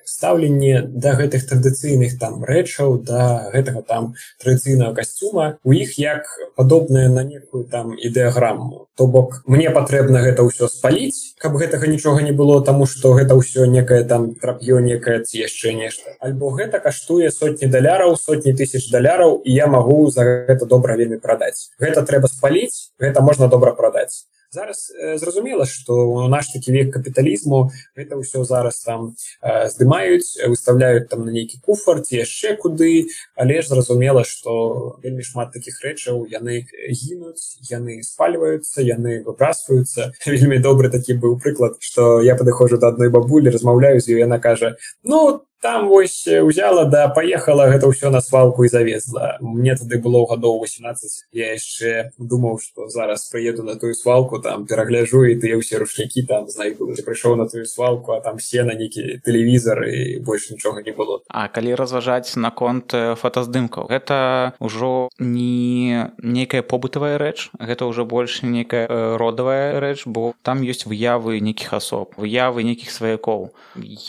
стаўленне 0.05 0.81
да 1.05 1.13
гэтых 1.19 1.47
традыцыйных 1.49 2.17
там 2.19 2.43
рэчаў 2.43 2.97
да 3.09 3.49
гэтага 3.53 3.81
там 3.81 4.13
традыцыйнага 4.43 4.95
касцюма 5.01 5.57
у 5.63 5.73
іх 5.73 5.97
як 6.01 6.27
падобнае 6.55 7.07
на 7.09 7.23
некую 7.23 7.63
там 7.65 7.93
ідэаграмму 7.93 8.87
то 8.97 9.07
бок 9.07 9.41
мне 9.45 9.69
патрэбна 9.69 10.23
гэта 10.25 10.47
ўсё 10.47 10.69
спаліць 10.73 11.37
каб 11.43 11.57
гэтага 11.61 11.87
нічога 11.87 12.25
не 12.25 12.31
было 12.31 12.61
таму 12.65 12.87
што 12.89 13.13
гэта 13.19 13.37
ўсё 13.37 13.67
некае 13.69 14.03
там 14.03 14.33
трап'ё 14.41 14.79
некае 14.81 15.21
ці 15.23 15.43
яшчэ 15.43 15.73
нешта. 15.73 16.15
Альбо 16.19 16.49
гэта 16.57 16.79
каштуе 16.79 17.29
сотні 17.31 17.69
даляраў 17.69 18.17
сотні 18.17 18.53
тысяч 18.57 18.89
даляраў 18.91 19.41
і 19.43 19.53
я 19.53 19.67
магу 19.67 20.09
за 20.09 20.25
гэта 20.49 20.65
добра 20.65 20.97
вельмі 20.97 21.21
прадаць. 21.21 21.69
Гэта 21.79 22.01
трэба 22.01 22.27
спаліць 22.31 22.89
гэта 22.97 23.21
можна 23.21 23.47
добра 23.47 23.77
прадаць 23.77 24.25
зараз 24.51 24.91
э, 24.91 25.17
зразумела 25.17 25.65
что 25.65 26.27
наш 26.27 26.47
такі 26.47 26.71
век 26.71 26.93
капіталізму 26.93 27.71
это 27.95 28.15
ўсё 28.15 28.43
зараз 28.43 28.79
там 28.79 29.15
э, 29.41 29.69
здымаюць 29.69 30.39
выставляюць 30.47 31.09
там 31.09 31.25
на 31.25 31.31
нейкі 31.31 31.59
куфар 31.61 32.01
ці 32.01 32.23
яшчэ 32.23 32.55
куды 32.55 33.07
але 33.35 33.61
ж 33.61 33.67
зразумела 33.67 34.23
что 34.23 34.99
вельмі 35.03 35.23
шмат 35.23 35.51
таких 35.51 35.83
рэчаў 35.83 36.27
яны 36.31 36.67
гінуць 36.89 37.59
яны 37.69 38.03
спальваюцца 38.03 38.81
яны 38.81 39.23
выбрасваюцца. 39.23 40.13
Вельмі 40.25 40.59
добры 40.59 40.89
такі 40.89 41.19
быў 41.19 41.39
прыклад 41.39 41.77
что 41.79 42.21
я 42.21 42.35
падыходжу 42.35 42.77
до 42.77 42.87
адной 42.87 43.09
бабулі 43.09 43.49
размаўляю 43.49 43.99
з 43.99 44.15
ёй 44.15 44.23
яна 44.23 44.39
кажа 44.39 44.77
ну 45.03 45.43
там 45.61 45.87
вось 45.87 46.27
узяла 46.27 46.85
да 46.85 47.07
поехала 47.09 47.67
гэта 47.67 47.89
ўсё 47.89 48.09
на 48.13 48.21
свалку 48.21 48.63
і 48.63 48.69
завезла. 48.69 49.37
Мне 49.41 49.75
тады 49.75 49.97
было 49.97 50.25
гадоў 50.29 50.61
18 50.61 51.25
я 51.33 51.53
яшчэ 51.57 52.13
думаў 52.17 52.59
что 52.61 52.89
зараз 52.89 53.25
прыеду 53.33 53.63
на 53.63 53.75
тую 53.75 53.93
свалку 53.95 54.39
там 54.39 54.65
перагляжу 54.67 55.25
і 55.25 55.35
тыя 55.41 55.57
ўсе 55.57 55.81
рушнікі 55.81 56.29
там 56.29 56.49
знайду. 56.49 56.93
Прыйшоў 56.93 57.35
на 57.35 57.49
тую 57.49 57.65
свалку 57.65 58.13
а 58.13 58.21
там 58.21 58.37
все 58.37 58.63
на 58.63 58.77
нейкі 58.77 59.21
тэлевізор 59.25 59.81
і 59.89 60.19
больш 60.21 60.49
нічога 60.53 60.85
не 60.85 60.93
было. 60.93 61.25
А 61.29 61.47
калі 61.49 61.73
разважаць 61.73 62.37
наконт 62.37 62.93
фотаздымкаў 62.93 63.89
гэта 63.89 64.53
ўжо 64.61 65.09
не 65.17 66.13
нейкая 66.21 66.61
побытавая 66.61 67.17
рэч 67.17 67.49
гэта 67.57 67.89
ўжо 67.89 68.05
больш 68.05 68.45
нейкая 68.45 69.17
родавая 69.17 69.79
рэч 69.81 70.05
бо 70.05 70.37
там 70.43 70.61
ёсць 70.61 70.85
выявы 70.85 71.41
нейкіх 71.41 71.73
асоб 71.73 72.13
выявы 72.17 72.61
нейкіх 72.61 72.93
сваякоў. 72.93 73.49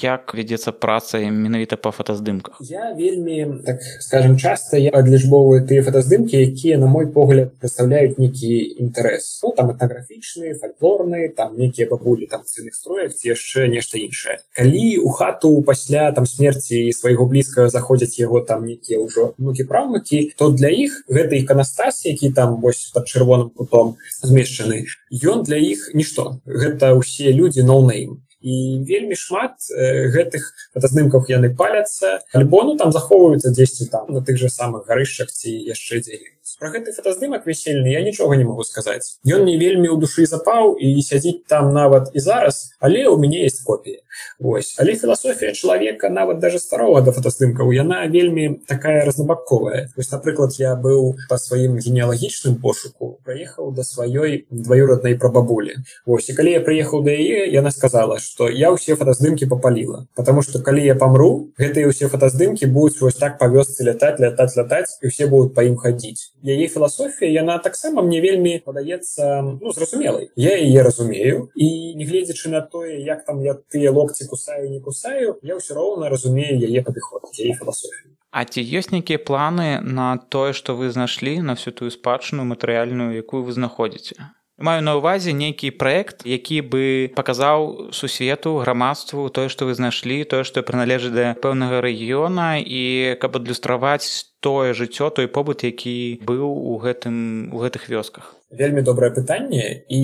Як 0.02 0.36
вядзецца 0.36 0.76
праца 0.76 1.18
ім 1.24 1.37
менавіта 1.38 1.76
по 1.76 1.90
фотаздымках. 1.90 2.58
Я 2.60 2.92
вельмі 2.92 3.62
так 3.66 3.80
скажем 4.00 4.38
часто 4.38 4.76
я 4.76 4.90
адлічбоўваю 4.92 5.66
тыя 5.66 5.82
фотаздымкі 5.82 6.36
якія 6.36 6.78
на 6.78 6.86
мой 6.86 7.06
погляд 7.06 7.54
представляюць 7.58 8.18
нейкі 8.18 8.82
інтарэс. 8.82 9.40
Ну, 9.42 9.52
там 9.56 9.70
этнаграфічныя 9.70 10.54
фальклорныя 10.58 11.32
там 11.34 11.56
нейкія 11.56 11.88
бабулі 11.88 12.26
там 12.26 12.42
цных 12.44 12.74
строях 12.74 13.12
яшчэ 13.24 13.68
нешта 13.68 13.98
іншае. 13.98 14.38
Калі 14.52 14.98
у 14.98 15.08
хату 15.08 15.62
пасля 15.62 16.12
там 16.12 16.26
смерти 16.26 16.92
свайго 16.92 17.26
блізкага 17.26 17.68
заходзяць 17.68 18.18
яго 18.18 18.40
там 18.40 18.66
нейкія 18.66 19.00
ўжо 19.00 19.34
нукі 19.38 19.64
праўнукі 19.64 20.34
то 20.36 20.50
для 20.50 20.68
іх 20.68 21.02
гэта 21.08 21.36
іканастас 21.38 22.04
які 22.06 22.30
там 22.30 22.60
вось 22.60 22.90
под 22.94 23.06
чырвоным 23.06 23.50
кутом 23.50 23.96
змешчаны 24.22 24.84
ён 25.10 25.42
для 25.42 25.56
іх 25.56 25.90
нішто. 25.94 26.40
Гэта 26.46 26.94
ўсе 26.94 27.32
людзі 27.32 27.62
ноунейм 27.62 28.22
і 28.40 28.84
вельмі 28.86 29.18
шмат 29.18 29.58
э, 29.70 30.08
гэтых 30.14 30.54
фотаздымках 30.74 31.28
яны 31.28 31.50
паляцца. 31.54 32.22
Альбо 32.32 32.62
ну 32.64 32.76
там 32.76 32.92
захоўваюцца 32.92 33.50
дзесьці 33.50 33.90
там 33.90 34.12
на 34.14 34.22
тых 34.22 34.38
же 34.38 34.48
самых 34.48 34.86
гарышчах 34.86 35.30
ці 35.30 35.50
яшчэ 35.50 36.00
дзелі 36.06 36.37
про 36.58 36.70
гэты 36.74 36.92
фотаздымак 36.92 37.46
весельны 37.46 37.92
я 37.92 38.02
нічога 38.02 38.36
не 38.36 38.44
могу 38.44 38.64
сказаць 38.66 39.18
ён 39.22 39.46
не 39.46 39.54
вельмі 39.62 39.88
ў 39.94 39.96
душы 40.02 40.26
запаў 40.26 40.74
і 40.74 40.90
сядзіць 41.06 41.46
там 41.46 41.70
нават 41.72 42.10
і 42.14 42.20
зараз 42.20 42.74
але 42.82 43.06
у 43.06 43.16
мяне 43.16 43.44
есть 43.46 43.62
копіі 43.62 44.02
Вось 44.38 44.74
але 44.78 44.94
філасофія 44.98 45.52
чалавека 45.52 46.10
нават 46.10 46.38
даже 46.42 46.58
старого 46.58 47.00
да 47.00 47.14
фотаздымкаў 47.14 47.70
яна 47.70 48.06
вельмі 48.10 48.58
такая 48.66 49.04
разнабаковая 49.06 49.86
вось 49.96 50.10
напрыклад 50.10 50.58
я 50.58 50.74
быў 50.74 51.14
по 51.30 51.38
сваім 51.38 51.78
генеалагічным 51.78 52.58
пошуку 52.58 53.18
праехаў 53.24 53.70
да 53.78 53.86
сваёй 53.86 54.46
дваюроднай 54.50 55.14
прабабулі 55.14 55.78
Вось 56.06 56.28
і 56.28 56.34
калі 56.34 56.58
я 56.58 56.60
прыехаў 56.60 57.06
да 57.06 57.14
яе 57.14 57.46
яна 57.54 57.70
сказала 57.70 58.18
что 58.18 58.50
я 58.50 58.74
ўсе 58.74 58.98
фотаздымкі 58.98 59.46
попаліла 59.46 60.06
потому 60.18 60.42
что 60.42 60.58
калі 60.58 60.82
я 60.82 60.98
памру 60.98 61.54
гэтыя 61.54 61.86
ўсе 61.86 62.10
фотаздымкі 62.10 62.66
будуць 62.66 62.98
вось 62.98 63.14
так 63.22 63.38
па 63.38 63.46
вёсцы 63.46 63.86
лятаць 63.86 64.18
лятаць 64.18 64.58
лятаць 64.58 64.98
і 65.02 65.14
все 65.14 65.30
будут 65.30 65.54
па 65.54 65.62
ім 65.62 65.78
хадзіць 65.78 66.34
яе 66.54 66.68
філасофія 66.68 67.30
яна 67.30 67.58
таксама 67.58 68.02
мне 68.02 68.20
вельмі 68.24 68.58
падаецца 68.64 69.42
ну, 69.60 69.72
зразумелай 69.72 70.30
я 70.36 70.56
яе 70.56 70.82
разумею 70.82 71.48
і 71.54 71.68
нягледзячы 72.00 72.52
на 72.54 72.60
тое 72.60 73.00
як 73.04 73.24
там 73.24 73.42
я 73.44 73.54
тыя 73.54 73.92
локці 73.92 74.26
кусаю 74.30 74.70
не 74.70 74.80
кусаю 74.80 75.36
я 75.42 75.60
ўсё 75.60 75.76
роўна 75.76 76.08
разумею 76.08 76.56
яе 76.58 76.82
падыход 76.82 77.28
яе 77.36 77.52
філасофію. 77.54 78.14
А 78.30 78.44
ці 78.44 78.60
ёсць 78.60 78.92
нейкія 78.92 79.18
планы 79.18 79.80
на 79.80 80.16
тое 80.16 80.52
што 80.52 80.76
вы 80.76 80.90
знайшлі 80.92 81.40
на 81.42 81.56
всю 81.56 81.72
тую 81.72 81.90
спадчыну 81.92 82.44
матэрыяльную 82.48 83.16
якую 83.20 83.44
вы 83.44 83.52
знаходзіце 83.52 84.37
маю 84.58 84.82
на 84.82 84.96
увазе 84.98 85.32
нейкі 85.32 85.70
праект 85.78 86.26
які 86.26 86.62
бы 86.62 87.10
паказаў 87.14 87.90
сусвету 87.94 88.58
грамадству 88.62 89.28
тое 89.30 89.48
што 89.48 89.70
вы 89.70 89.74
знайшлі 89.78 90.24
тое 90.24 90.42
што 90.44 90.62
прыналежыць 90.62 91.14
да 91.14 91.34
пэўнага 91.38 91.80
рэгіёна. 91.82 92.58
І 92.58 93.16
каб 93.22 93.38
адлюстраваць 93.38 94.34
тое 94.40 94.74
жыццё 94.74 95.10
той 95.10 95.30
побыт 95.30 95.62
які 95.62 96.18
быў 96.22 96.46
у 96.46 96.78
гэтым 96.82 97.50
у 97.54 97.62
гэтых 97.62 97.88
вёсках 97.88 98.37
вельмі 98.50 98.82
добрае 98.82 99.10
пытанне 99.12 99.84
і 99.88 100.02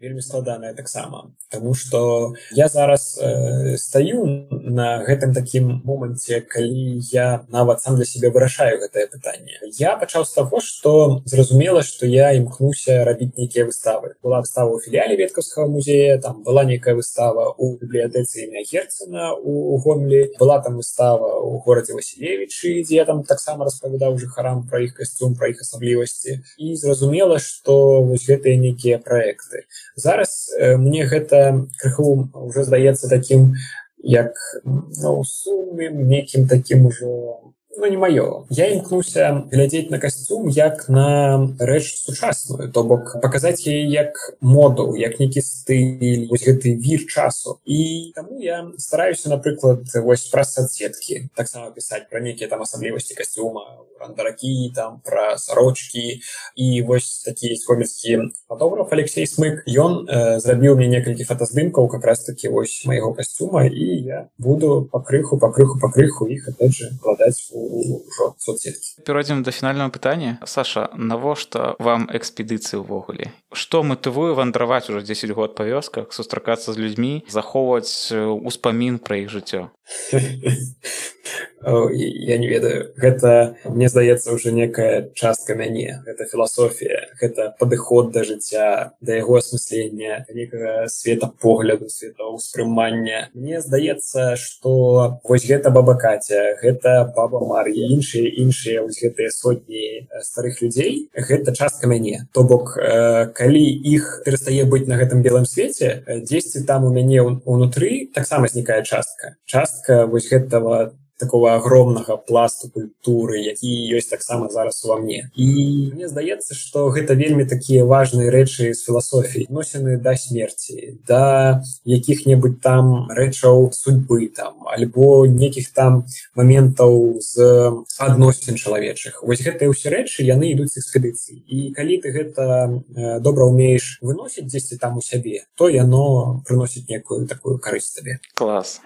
вельмі 0.00 0.22
складанае 0.22 0.74
таксама. 0.74 1.32
Таму 1.50 1.74
что 1.74 2.34
я 2.52 2.68
зараз 2.68 3.18
э, 3.20 3.76
стаю 3.76 4.24
на 4.50 5.02
гэтым 5.04 5.34
такім 5.34 5.82
моманце 5.84 6.40
калі 6.40 7.02
я 7.12 7.44
нават 7.48 7.80
сам 7.82 7.96
для 7.96 8.04
себе 8.04 8.30
вырашаю 8.30 8.78
гэтае 8.80 9.06
пытанне. 9.10 9.58
Я 9.78 9.96
пачаў 9.96 10.24
з 10.24 10.32
таго 10.32 10.60
что 10.60 11.22
зразумела 11.24 11.82
что 11.82 12.06
я 12.06 12.32
імкнуся 12.32 13.04
рабіць 13.04 13.36
нейкія 13.36 13.66
выставы. 13.66 14.14
Была 14.22 14.40
выстава 14.40 14.70
у 14.74 14.80
філіяле 14.80 15.16
веткаўскага 15.16 15.66
музея 15.66 16.18
там 16.18 16.42
была 16.42 16.64
нейкая 16.64 16.94
выстава 16.94 17.54
у 17.58 17.76
бібліятэцы 17.76 18.46
імя 18.46 18.62
герцена 18.62 19.34
у 19.34 19.76
гомлі 19.78 20.32
была 20.38 20.62
там 20.62 20.76
выстава 20.76 21.42
у 21.42 21.58
горадзе 21.58 21.94
василевичы 21.94 22.82
дзе 22.82 23.04
там 23.04 23.24
таксама 23.24 23.64
распавядаў 23.64 24.18
жыхарам 24.18 24.66
пра 24.68 24.80
іх 24.86 24.94
касцюм 24.94 25.34
пра 25.34 25.50
іх 25.50 25.60
асаблівасці. 25.60 26.40
І 26.58 26.76
зразумела 26.76 27.31
что 27.38 28.02
вось 28.02 28.26
гэтыя 28.26 28.56
нейкія 28.56 28.98
проекты 28.98 29.64
зараз 29.96 30.50
э, 30.58 30.76
мне 30.76 31.04
гэта 31.04 31.66
крыху 31.78 32.28
уже 32.34 32.64
здаецца 32.64 33.08
таким 33.08 33.54
як 34.02 34.34
ну, 34.64 35.22
сумным 35.24 36.06
некім 36.08 36.48
таким 36.48 36.86
ужо 36.86 37.51
ну 37.76 37.86
не 37.86 37.96
маё 37.96 38.44
я 38.50 38.68
імкнуся 38.74 39.48
глядзець 39.52 39.90
на 39.90 39.98
касцюм 39.98 40.48
як 40.48 40.88
на 40.88 41.48
рэч 41.58 42.04
сучасную 42.04 42.70
то 42.72 42.84
бок 42.84 43.16
паказаць 43.22 43.66
яе 43.66 43.86
як 43.88 44.36
моду 44.40 44.94
як 44.96 45.18
нейкі 45.20 45.40
стыль 45.40 46.28
вось 46.28 46.44
гэты 46.44 46.76
вір 46.76 47.06
часу. 47.06 47.58
І 47.64 48.12
таму 48.14 48.40
я 48.40 48.66
стараюся 48.78 49.28
напрыклад 49.28 49.88
вось 50.04 50.26
праз 50.28 50.54
соцсеткі 50.54 51.28
таксама 51.36 51.70
пісаць 51.70 52.08
пра 52.10 52.20
нейкія 52.20 52.48
там 52.48 52.62
асаблівасці 52.62 53.14
касцюма 53.14 53.64
рандаракі 54.00 54.72
там 54.74 55.00
пра 55.04 55.38
сарочки 55.38 56.20
і 56.56 56.82
вось 56.82 57.22
такі 57.22 57.56
комерскі 57.66 58.18
фотограф 58.48 58.92
Алексей 58.92 59.26
смык. 59.26 59.62
Ён 59.66 60.04
э, 60.08 60.40
зрабіў 60.40 60.76
мне 60.76 60.88
некалькі 60.88 61.24
фотаздымкаў 61.24 61.88
как 61.88 62.04
раз 62.04 62.24
таки 62.24 62.48
вось 62.48 62.82
майго 62.84 63.14
касцюма 63.14 63.64
і 63.66 63.86
я 64.02 64.28
буду 64.38 64.88
пакрыху 64.92 65.38
пакрыху 65.38 65.78
пакрыху 65.78 66.26
іх 66.26 66.48
опять 66.48 66.74
же 66.74 66.90
вкладаць 66.98 67.48
у 67.52 67.61
ўжо 67.62 68.34
соцсеткі 68.38 69.02
перайдзем 69.06 69.42
до 69.42 69.50
фінального 69.50 69.90
пытання 69.90 70.38
Саша 70.44 70.90
навошта 70.96 71.76
вам 71.78 72.08
экспедыцыі 72.10 72.82
ўвогуле 72.82 73.32
что 73.52 73.82
матывую 73.82 74.34
вандраваць 74.34 74.90
уже 74.90 75.02
10 75.02 75.30
год 75.30 75.54
па 75.54 75.64
вёсках 75.64 76.12
сустракацца 76.12 76.72
з 76.72 76.78
людзьмі 76.78 77.24
захоўваць 77.28 78.10
успамін 78.12 78.98
пра 78.98 79.22
іх 79.22 79.30
жыццё 79.30 79.70
я 81.64 82.38
не 82.38 82.48
ведаю. 82.48 82.92
Гэта 82.96 83.56
мне 83.64 83.88
здаецца 83.88 84.32
уже 84.32 84.52
некая 84.52 85.10
частка 85.14 85.54
мяне. 85.54 86.02
Это 86.06 86.24
філасофія 86.24 87.12
гэта 87.20 87.54
падыход 87.58 88.12
да 88.12 88.24
жыцця 88.24 88.94
да 89.00 89.16
яго 89.16 89.38
асмыслення 89.38 90.24
некага 90.32 90.88
света 90.88 91.30
погляду 91.40 91.88
света 91.88 92.30
ўспрымання 92.32 93.30
мне 93.34 93.60
здаецца 93.60 94.36
что 94.36 95.20
вось 95.24 95.46
гэта 95.46 95.70
баба 95.70 95.94
катя 95.98 96.56
гэта 96.62 97.12
баба 97.16 97.40
мар'я 97.44 97.86
іншыя 97.94 98.26
іншыя 98.26 98.82
вось 98.82 99.00
гэтыя 99.02 99.30
сотні 99.30 100.08
старых 100.20 100.62
людзей 100.62 101.08
гэта 101.14 101.54
частка 101.54 101.86
мяне. 101.86 102.26
То 102.32 102.44
бок 102.44 102.74
калі 102.76 103.62
іх 103.62 104.22
перастае 104.24 104.64
быць 104.64 104.88
на 104.88 104.98
гэтым 104.98 105.22
белым 105.22 105.46
свеце 105.46 106.02
дзесьці 106.06 106.64
там 106.66 106.84
у 106.84 106.92
мяне 106.92 107.22
унутры 107.22 108.08
таксама 108.14 108.48
знікае 108.48 108.82
частка. 108.82 109.36
Частка 109.46 110.06
вось 110.06 110.30
гэтага 110.30 110.92
такого 111.22 111.54
огромнага 111.54 112.18
пласту 112.18 112.68
культуры 112.74 113.38
які 113.38 113.70
ёсць 113.94 114.10
таксама 114.10 114.50
зараз 114.50 114.82
ува 114.84 114.98
мне. 114.98 115.30
І 115.38 115.94
мне 115.94 116.08
здаецца 116.10 116.58
что 116.58 116.90
гэта 116.90 117.14
вельмі 117.14 117.46
такія 117.46 117.86
важные 117.86 118.34
рэчы 118.34 118.74
з 118.74 118.82
філасофій 118.82 119.46
носены 119.48 119.96
да 120.02 120.16
смерти 120.18 120.98
да 121.06 121.62
якіх-небудзь 121.86 122.58
там 122.62 123.06
рэчаў 123.06 123.70
судьбы 123.70 124.26
там 124.34 124.66
альбо 124.66 125.26
некіх 125.26 125.70
там 125.70 126.04
моментаў 126.34 127.22
з 127.22 127.70
адносін 127.98 128.58
чалавечых. 128.58 129.22
Вось 129.22 129.46
гэтыя 129.46 129.70
ўсе 129.70 129.94
рэчы 129.94 130.26
яны 130.26 130.50
ідуць 130.50 130.74
экспедыцыі. 130.74 131.38
І 131.46 131.70
калі 131.76 132.02
ты 132.02 132.10
гэта 132.10 132.82
добра 133.22 133.46
умееш 133.46 134.02
выносіць 134.02 134.50
дзесьці 134.50 134.82
там 134.82 134.98
у 134.98 135.02
сябе 135.02 135.46
то 135.54 135.68
яно 135.68 136.42
прыносіць 136.46 136.88
некую 136.88 137.26
такую 137.26 137.58
карысць 137.58 137.94
табе. 137.96 138.18
Клас. 138.34 138.80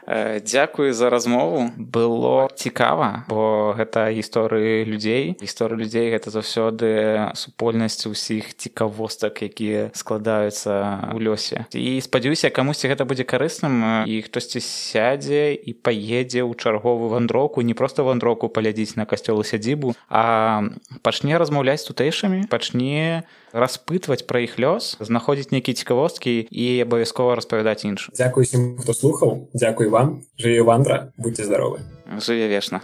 Дякую 0.52 0.92
за 0.94 1.10
размову. 1.10 1.70
Было 1.76 2.25
было 2.26 2.48
цікава 2.54 3.24
бо 3.28 3.74
гэта 3.78 4.10
гісторыі 4.10 4.84
людзей. 4.84 5.38
Гісторыя 5.38 5.78
людзей 5.78 6.10
гэта 6.10 6.30
заўсёды 6.34 7.30
супольнасць 7.38 8.06
усіх 8.06 8.56
цікавостак 8.56 9.42
якія 9.46 9.94
складаюцца 9.94 11.14
ў 11.14 11.18
лёсе. 11.22 11.70
І 11.70 12.02
спадзяюся 12.02 12.50
камусьці 12.50 12.90
гэта 12.90 13.06
будзе 13.06 13.22
карысным 13.22 14.06
і 14.06 14.14
хтосьці 14.26 14.58
сядзе 14.58 15.54
і 15.54 15.70
паедзе 15.78 16.42
ў 16.42 16.52
чарговую 16.58 17.14
вандроку 17.14 17.62
не 17.62 17.74
просто 17.74 18.02
вандроку 18.02 18.50
палядзіць 18.50 18.98
на 18.98 19.06
касцёлу 19.06 19.46
сядзібу 19.46 19.94
а 20.10 20.66
пачне 21.06 21.38
размаўляць 21.38 21.86
тутэйшымі 21.86 22.50
пачне 22.50 23.22
распытваць 23.54 24.26
пра 24.26 24.42
іх 24.42 24.58
лёс 24.58 24.98
знаходзіць 25.00 25.54
нейкія 25.54 25.78
цікавосткі 25.78 26.50
і 26.50 26.66
абавязкова 26.82 27.38
распавядаць 27.38 27.86
іншым. 27.86 28.12
Дякую 28.18 28.42
усім 28.42 28.62
хто 28.82 28.92
слухаў. 28.92 29.48
Дякуй 29.54 29.88
вам. 29.88 30.26
Жыве 30.38 30.62
вандра. 30.62 31.12
Будьте 31.16 31.44
здаровы 31.44 31.80
жыве 32.18 32.48
вечна. 32.48 32.80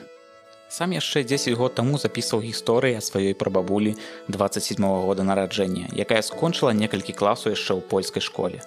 Сам 0.69 0.91
яшчэ 0.97 1.23
10 1.25 1.55
год 1.55 1.75
таму 1.75 1.99
запісваў 1.99 2.41
гісторыі 2.43 3.01
сваёй 3.05 3.35
прабабулі 3.35 3.95
27 4.29 4.85
-го 4.85 5.05
года 5.07 5.23
нараджэння, 5.23 5.93
якая 5.93 6.23
скончыла 6.23 6.73
некалькі 6.73 7.13
класаў 7.13 7.53
яшчэ 7.53 7.77
ў 7.77 7.81
польскай 7.81 8.23
школе. 8.23 8.61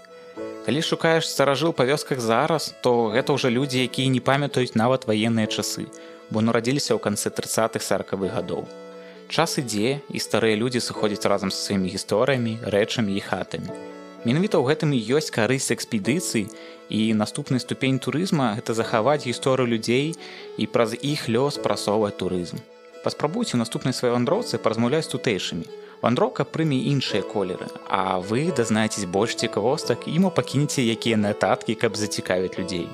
Калі 0.66 0.82
шукаеш 0.82 1.30
старажыл 1.30 1.74
па 1.74 1.86
вёсках 1.86 2.20
зараз, 2.20 2.74
то 2.82 3.10
гэта 3.10 3.34
ўжо 3.34 3.49
людзі, 3.49 3.84
якія 3.86 4.10
не 4.10 4.20
памятаюць 4.20 4.76
нават 4.76 5.08
ваенныя 5.08 5.47
часы, 5.47 5.86
бо 6.30 6.41
нарадзіліся 6.41 6.93
ў 6.93 6.99
канцы 6.99 7.30
30-х 7.30 7.86
саркавых 7.86 8.34
гадоў. 8.34 8.66
Час 9.30 9.58
ідзе 9.58 9.99
і 10.10 10.20
старыя 10.20 10.56
людзі 10.56 10.80
сыходзяць 10.80 11.26
разам 11.26 11.49
з 11.51 11.58
сваімі 11.58 11.89
гісторыямі, 11.89 12.53
рэчамі 12.66 13.18
і 13.18 13.22
хатамі. 13.22 13.70
Менавіта 14.26 14.57
ў 14.57 14.73
гэтым 14.73 14.89
і 14.97 14.99
ёсць 15.21 15.30
карысць 15.30 15.69
экспедыцыі 15.69 16.49
і 16.89 17.01
наступны 17.13 17.61
ступень 17.61 18.01
турызма 18.01 18.57
гэта 18.57 18.73
захаваць 18.73 19.21
гісторыю 19.21 19.69
людзей 19.69 20.17
і 20.57 20.65
праз 20.65 20.97
іх 20.97 21.30
лёс 21.30 21.61
прасоўваць 21.61 22.17
турызм. 22.17 22.57
Паспрабуйце 23.05 23.53
наступнай 23.61 23.93
сваёй 23.93 24.17
вандроўцы 24.17 24.57
паразмаўляць 24.57 25.13
тутэйшымі. 25.13 25.69
Вандроўка 26.01 26.41
прыме 26.41 26.82
іншыя 26.89 27.21
колеры, 27.21 27.69
а 27.86 28.17
вы 28.17 28.49
дазнаецесь 28.49 29.05
больш 29.05 29.38
цікавостак 29.38 30.09
і 30.09 30.17
мо 30.26 30.34
пакінеце 30.34 30.82
якія 30.82 31.21
нататкі, 31.21 31.78
каб 31.78 31.93
зацікавіць 31.93 32.57
людзей. 32.57 32.89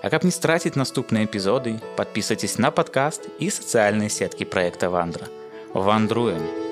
А 0.00 0.08
каб 0.08 0.24
не 0.24 0.32
страціць 0.32 0.80
наступныя 0.80 1.28
эпізоды, 1.28 1.76
падпісацесь 2.00 2.56
на 2.56 2.72
падкаст 2.72 3.28
і 3.38 3.52
сацыяльныя 3.52 4.08
сеткі 4.08 4.48
праекта 4.48 4.88
вандра. 4.88 5.28
Вандруем! 5.76 6.71